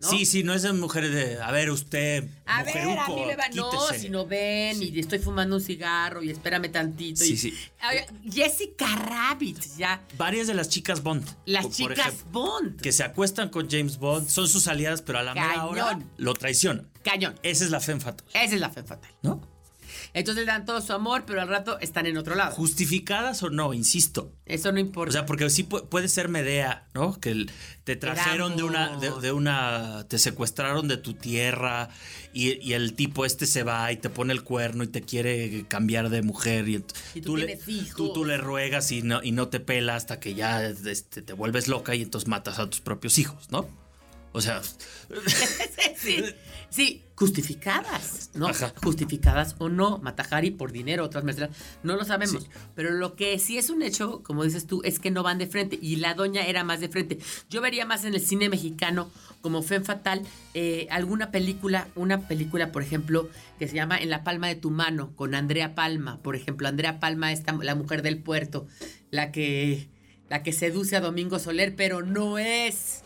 ¿No? 0.01 0.09
Sí, 0.11 0.25
sí, 0.27 0.43
no 0.45 0.55
es 0.55 0.63
de 0.63 0.73
mujeres 0.73 1.13
de, 1.13 1.41
a 1.43 1.51
ver, 1.51 1.71
usted, 1.71 2.29
A 2.47 2.63
ver, 2.63 2.77
a 2.99 3.09
mí 3.09 3.25
me 3.27 3.37
va. 3.37 3.49
No, 3.55 3.71
quítese. 3.71 3.99
si 4.01 4.09
no 4.11 4.27
ven 4.27 4.83
y 4.83 4.99
estoy 4.99 5.19
fumando 5.19 5.57
un 5.57 5.63
cigarro 5.63 6.23
y 6.23 6.31
espérame 6.31 6.71
tantito. 6.71 7.25
Sí, 7.25 7.33
y- 7.33 7.37
sí. 7.37 7.55
Jessica 8.31 8.87
Rabbit, 8.97 9.59
ya. 9.77 10.01
Varias 10.17 10.47
de 10.47 10.55
las 10.55 10.69
chicas 10.69 11.03
Bond. 11.03 11.25
Las 11.47 11.65
por 11.65 11.73
chicas 11.75 11.99
ejemplo, 12.09 12.31
Bond. 12.31 12.81
Que 12.81 12.93
se 12.93 13.03
acuestan 13.03 13.49
con 13.49 13.69
James 13.69 13.99
Bond, 13.99 14.29
son 14.29 14.49
sus 14.49 14.67
aliadas, 14.69 15.03
pero 15.03 15.19
a 15.19 15.23
la 15.23 15.35
mera 15.35 15.65
hora 15.67 15.99
lo 16.17 16.35
traicionan. 16.35 16.89
Cañón. 17.03 17.39
Esa 17.43 17.65
es 17.65 17.71
la 17.71 17.81
femme 17.81 18.01
fatal, 18.01 18.27
Esa 18.35 18.55
es 18.55 18.61
la 18.61 18.71
fe 18.71 18.83
fatal. 18.83 19.11
¿no? 19.23 19.41
Entonces 20.14 20.44
le 20.47 20.51
dan 20.53 20.64
todo 20.64 20.81
su 20.81 20.92
amor, 20.92 21.25
pero 21.27 21.40
al 21.40 21.49
rato 21.49 21.79
están 21.81 22.07
en 22.07 22.16
otro 22.16 22.35
lado. 22.35 22.53
Justificadas 22.55 23.42
o 23.42 23.51
no, 23.51 23.75
insisto. 23.75 24.33
Eso 24.47 24.73
no 24.73 24.79
importa. 24.81 25.11
O 25.11 25.12
sea, 25.12 25.27
porque 25.27 25.49
sí 25.51 25.64
pu- 25.64 25.87
puede 25.88 26.09
ser 26.09 26.29
Medea, 26.29 26.87
¿no? 26.94 27.18
Que 27.21 27.47
te 27.85 27.97
trajeron 27.97 28.57
de 28.57 28.62
una, 28.62 28.97
de, 28.99 29.11
de 29.21 29.33
una, 29.33 30.07
te 30.09 30.18
secuestraron 30.18 30.88
de 30.88 30.97
tu 30.97 31.14
tierra 31.14 31.88
y, 32.33 32.55
y 32.66 32.73
el 32.75 32.94
tipo 32.94 33.25
este 33.25 33.47
se 33.47 33.62
va 33.62 33.90
y 33.92 33.97
te 33.97 34.11
pone 34.11 34.33
el 34.33 34.42
cuerno 34.42 34.85
y 34.85 34.88
te 34.88 35.03
quiere 35.03 35.64
cambiar 35.68 36.11
de 36.11 36.23
mujer 36.23 36.68
y, 36.68 36.85
Y 37.14 37.21
tú 37.21 37.37
le, 37.37 37.59
tú, 37.97 38.12
tú 38.12 38.25
le 38.25 38.37
ruegas 38.38 38.90
y 38.92 39.03
no, 39.03 39.23
y 39.23 39.33
no 39.33 39.49
te 39.49 39.61
pela 39.61 39.97
hasta 39.97 40.21
que 40.21 40.35
ya 40.35 40.64
este, 40.66 41.23
te 41.23 41.33
vuelves 41.33 41.68
loca 41.68 41.94
y 41.94 42.03
entonces 42.03 42.29
matas 42.29 42.59
a 42.59 42.68
tus 42.68 42.81
propios 42.81 43.18
hijos, 43.18 43.51
¿no? 43.51 43.68
O 44.33 44.41
sea, 44.41 44.61
sí, 45.97 46.25
sí, 46.69 47.03
justificadas, 47.14 48.31
¿no? 48.35 48.49
Ajá. 48.49 48.73
Justificadas 48.83 49.57
o 49.59 49.69
no, 49.69 49.99
Matajari 49.99 50.51
por 50.51 50.71
dinero, 50.71 51.05
otras 51.05 51.25
mercedes, 51.25 51.51
no 51.83 51.97
lo 51.97 52.05
sabemos. 52.05 52.49
Pero 52.75 52.91
lo 52.91 53.17
que 53.17 53.38
sí 53.38 53.59
es 53.59 53.71
un 53.71 53.83
hecho, 53.83 54.23
como 54.23 54.45
dices 54.45 54.67
tú, 54.67 54.83
es 54.85 54.99
que 54.99 55.11
no 55.11 55.23
van 55.23 55.38
de 55.38 55.47
frente 55.47 55.79
y 55.81 55.97
la 55.97 56.14
doña 56.14 56.47
era 56.47 56.62
más 56.62 56.81
de 56.81 56.88
frente. 56.88 57.19
Yo 57.49 57.61
vería 57.61 57.87
más 57.87 58.05
en 58.05 58.14
el 58.14 58.21
cine 58.21 58.49
mexicano 58.49 59.11
como 59.41 59.62
Femme 59.62 59.85
Fatal 59.85 60.23
eh, 60.55 60.87
alguna 60.91 61.31
película, 61.31 61.88
una 61.95 62.29
película, 62.29 62.71
por 62.71 62.83
ejemplo, 62.83 63.29
que 63.59 63.69
se 63.69 63.75
llama 63.75 63.99
En 63.99 64.11
la 64.11 64.25
palma 64.25 64.49
de 64.49 64.57
tu 64.57 64.71
mano, 64.71 65.14
con 65.17 65.35
Andrea 65.35 65.75
Palma, 65.75 66.21
por 66.23 66.37
ejemplo. 66.37 66.69
Andrea 66.69 67.01
Palma 67.01 67.33
es 67.33 67.43
la 67.62 67.75
mujer 67.75 68.03
del 68.03 68.19
puerto, 68.19 68.67
la 69.11 69.33
que, 69.33 69.88
la 70.29 70.43
que 70.43 70.53
seduce 70.53 70.97
a 70.97 71.01
Domingo 71.01 71.38
Soler, 71.38 71.75
pero 71.75 72.03
no 72.03 72.38
es 72.38 73.05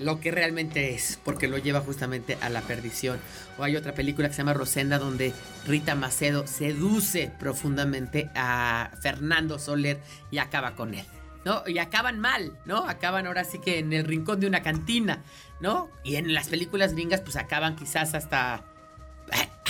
lo 0.00 0.20
que 0.20 0.30
realmente 0.30 0.94
es, 0.94 1.20
porque 1.24 1.46
lo 1.46 1.58
lleva 1.58 1.80
justamente 1.80 2.38
a 2.40 2.48
la 2.48 2.62
perdición. 2.62 3.18
O 3.58 3.64
hay 3.64 3.76
otra 3.76 3.94
película 3.94 4.28
que 4.28 4.34
se 4.34 4.38
llama 4.38 4.54
Rosenda, 4.54 4.98
donde 4.98 5.32
Rita 5.66 5.94
Macedo 5.94 6.46
seduce 6.46 7.30
profundamente 7.38 8.30
a 8.34 8.90
Fernando 9.00 9.58
Soler 9.58 10.00
y 10.30 10.38
acaba 10.38 10.74
con 10.74 10.94
él. 10.94 11.04
¿No? 11.44 11.62
Y 11.66 11.78
acaban 11.78 12.20
mal, 12.20 12.58
¿no? 12.66 12.86
Acaban 12.86 13.26
ahora 13.26 13.44
sí 13.44 13.60
que 13.60 13.78
en 13.78 13.94
el 13.94 14.04
rincón 14.04 14.40
de 14.40 14.46
una 14.46 14.62
cantina, 14.62 15.22
¿no? 15.58 15.88
Y 16.04 16.16
en 16.16 16.34
las 16.34 16.48
películas 16.48 16.92
gringas, 16.92 17.22
pues 17.22 17.36
acaban 17.36 17.76
quizás 17.76 18.14
hasta. 18.14 18.62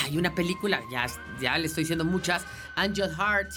hay 0.03 0.17
una 0.17 0.35
película, 0.35 0.81
ya, 0.91 1.05
ya 1.39 1.57
le 1.57 1.67
estoy 1.67 1.83
diciendo 1.83 2.03
muchas, 2.03 2.43
Angel 2.75 3.09
Heart, 3.09 3.51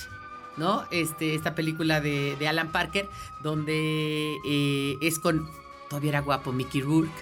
¿no? 0.56 0.86
Este, 0.92 1.34
esta 1.34 1.56
película 1.56 2.00
de, 2.00 2.36
de 2.36 2.46
Alan 2.46 2.70
Parker, 2.70 3.08
donde 3.42 4.36
eh, 4.46 4.96
es 5.02 5.18
con, 5.18 5.48
todavía 5.88 6.10
era 6.10 6.20
guapo, 6.20 6.52
Mickey 6.52 6.80
Rourke 6.80 7.12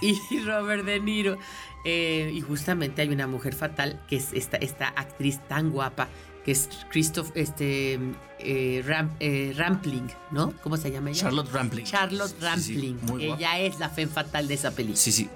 y 0.00 0.18
Robert 0.44 0.84
De 0.84 1.00
Niro. 1.00 1.38
Eh, 1.86 2.30
y 2.32 2.40
justamente 2.40 3.02
hay 3.02 3.08
una 3.10 3.26
mujer 3.26 3.54
fatal, 3.54 4.00
que 4.08 4.16
es 4.16 4.32
esta, 4.32 4.56
esta 4.56 4.88
actriz 4.88 5.38
tan 5.48 5.70
guapa, 5.70 6.08
que 6.44 6.52
es 6.52 6.68
Christoph, 6.90 7.30
este, 7.34 7.98
eh, 8.38 8.82
Ram- 8.86 9.10
eh, 9.20 9.52
Rampling, 9.56 10.06
¿no? 10.30 10.52
¿Cómo 10.62 10.76
se 10.78 10.90
llama 10.90 11.10
ella? 11.10 11.20
Charlotte 11.20 11.50
Rampling. 11.52 11.84
Charlotte 11.84 12.30
Sí, 12.56 12.62
sí, 12.62 12.96
Rampling. 13.06 13.20
ella 13.20 13.58
es 13.60 13.78
la 13.78 13.90
fe 13.90 14.06
fatal 14.06 14.48
de 14.48 14.54
esa 14.54 14.70
película. 14.70 14.96
Sí, 14.96 15.12
sí. 15.12 15.28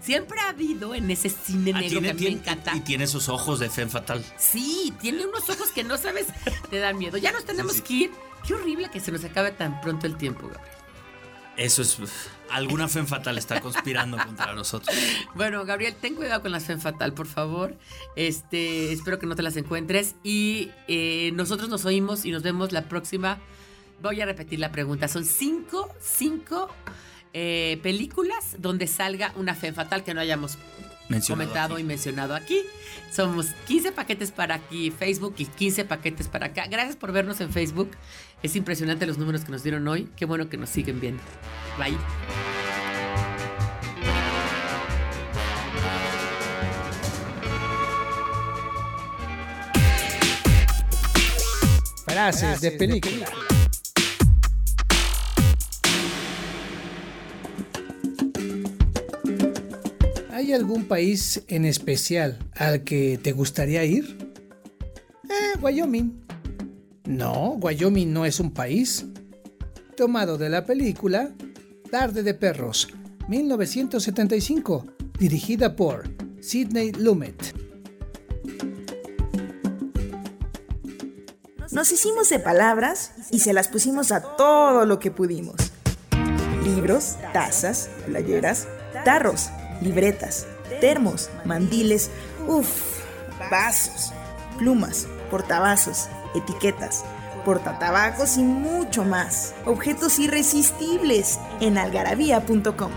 Siempre 0.00 0.38
ha 0.38 0.50
habido 0.50 0.94
en 0.94 1.10
ese 1.10 1.28
cine 1.28 1.72
Ah, 1.74 1.80
negro 1.80 1.98
tiene- 2.00 2.08
que 2.10 2.14
tiene- 2.14 2.34
me 2.36 2.40
encanta. 2.42 2.76
Y 2.76 2.80
tiene 2.80 3.04
esos 3.04 3.28
ojos 3.28 3.58
de 3.58 3.68
Femme 3.68 3.90
Fatal. 3.90 4.24
Sí, 4.38 4.92
tiene 5.00 5.26
unos 5.26 5.48
ojos 5.50 5.72
que 5.72 5.82
no 5.82 5.96
sabes, 5.96 6.26
te 6.70 6.78
dan 6.78 6.98
miedo. 6.98 7.16
Ya 7.18 7.32
nos 7.32 7.44
tenemos 7.44 7.72
sí. 7.74 7.80
que 7.82 7.94
ir. 7.94 8.10
Qué 8.46 8.54
horrible 8.54 8.88
que 8.92 9.00
se 9.00 9.10
nos 9.10 9.24
acabe 9.24 9.50
tan 9.50 9.80
pronto 9.80 10.06
el 10.06 10.16
tiempo, 10.16 10.46
Gabriel. 10.46 10.70
Eso 11.56 11.82
es. 11.82 11.98
Alguna 12.50 12.86
Femme 12.86 13.08
Fatal 13.08 13.38
está 13.38 13.60
conspirando 13.60 14.16
contra 14.18 14.54
nosotros. 14.54 14.96
Bueno, 15.34 15.64
Gabriel, 15.64 15.94
ten 16.00 16.14
cuidado 16.14 16.40
con 16.42 16.52
las 16.52 16.64
Femme 16.64 16.80
Fatal, 16.80 17.12
por 17.12 17.26
favor. 17.26 17.76
Este, 18.14 18.92
espero 18.92 19.18
que 19.18 19.26
no 19.26 19.34
te 19.34 19.42
las 19.42 19.56
encuentres. 19.56 20.14
Y 20.22 20.70
eh, 20.88 21.32
nosotros 21.34 21.68
nos 21.68 21.84
oímos 21.84 22.24
y 22.24 22.30
nos 22.30 22.42
vemos 22.42 22.72
la 22.72 22.82
próxima. 22.88 23.38
Voy 24.02 24.20
a 24.20 24.26
repetir 24.26 24.60
la 24.60 24.72
pregunta. 24.72 25.08
Son 25.08 25.24
cinco, 25.24 25.92
cinco 26.00 26.68
eh, 27.32 27.78
películas 27.82 28.56
donde 28.58 28.86
salga 28.86 29.32
una 29.36 29.54
Femme 29.54 29.74
Fatal 29.74 30.04
que 30.04 30.14
no 30.14 30.20
hayamos 30.20 30.56
Mencionado 31.08 31.48
comentado 31.48 31.74
aquí. 31.74 31.82
y 31.82 31.86
mencionado 31.86 32.34
aquí. 32.34 32.62
Somos 33.10 33.46
15 33.66 33.92
paquetes 33.92 34.32
para 34.32 34.56
aquí 34.56 34.90
Facebook 34.90 35.34
y 35.38 35.46
15 35.46 35.84
paquetes 35.84 36.28
para 36.28 36.46
acá. 36.46 36.66
Gracias 36.68 36.96
por 36.96 37.12
vernos 37.12 37.40
en 37.40 37.52
Facebook. 37.52 37.90
Es 38.42 38.56
impresionante 38.56 39.06
los 39.06 39.18
números 39.18 39.44
que 39.44 39.52
nos 39.52 39.62
dieron 39.62 39.86
hoy. 39.88 40.08
Qué 40.16 40.24
bueno 40.24 40.48
que 40.48 40.56
nos 40.56 40.70
siguen 40.70 41.00
viendo. 41.00 41.22
Bye. 41.78 41.96
Frases 52.06 52.60
de 52.60 52.70
película. 52.72 53.28
¿Hay 60.46 60.52
algún 60.52 60.84
país 60.84 61.42
en 61.48 61.64
especial 61.64 62.38
al 62.54 62.84
que 62.84 63.18
te 63.20 63.32
gustaría 63.32 63.84
ir? 63.84 64.32
Eh, 65.24 65.58
Wyoming. 65.60 66.24
No, 67.04 67.54
Wyoming 67.54 68.12
no 68.12 68.24
es 68.24 68.38
un 68.38 68.52
país. 68.52 69.06
Tomado 69.96 70.38
de 70.38 70.48
la 70.48 70.64
película 70.64 71.32
Tarde 71.90 72.22
de 72.22 72.32
Perros, 72.32 72.86
1975, 73.26 74.86
dirigida 75.18 75.74
por 75.74 76.08
Sidney 76.40 76.92
Lumet. 76.92 77.52
Nos 81.72 81.90
hicimos 81.90 82.28
de 82.28 82.38
palabras 82.38 83.14
y 83.32 83.40
se 83.40 83.52
las 83.52 83.66
pusimos 83.66 84.12
a 84.12 84.36
todo 84.36 84.86
lo 84.86 85.00
que 85.00 85.10
pudimos. 85.10 85.56
Libros, 86.62 87.16
tazas, 87.32 87.90
playeras, 88.06 88.68
tarros, 89.04 89.50
libretas, 89.80 90.46
termos, 90.80 91.30
mandiles, 91.44 92.10
uff, 92.46 93.00
vasos, 93.50 94.12
plumas, 94.58 95.06
portavasos, 95.30 96.08
etiquetas, 96.34 97.04
portatabacos 97.44 98.36
y 98.38 98.42
mucho 98.42 99.04
más. 99.04 99.54
Objetos 99.64 100.18
irresistibles 100.18 101.38
en 101.60 101.78
algarabía.com. 101.78 102.90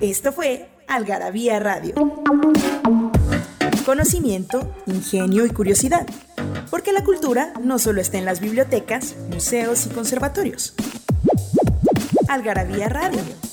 Esto 0.00 0.32
fue 0.32 0.68
Algarabía 0.86 1.58
Radio. 1.58 1.94
Conocimiento, 3.84 4.72
ingenio 4.86 5.44
y 5.46 5.50
curiosidad. 5.50 6.06
Porque 6.70 6.92
la 6.92 7.02
cultura 7.02 7.52
no 7.60 7.78
solo 7.78 8.00
está 8.00 8.18
en 8.18 8.24
las 8.24 8.40
bibliotecas, 8.40 9.16
museos 9.30 9.86
y 9.86 9.88
conservatorios. 9.88 10.74
Algarabía 12.28 12.88
Radio 12.88 13.47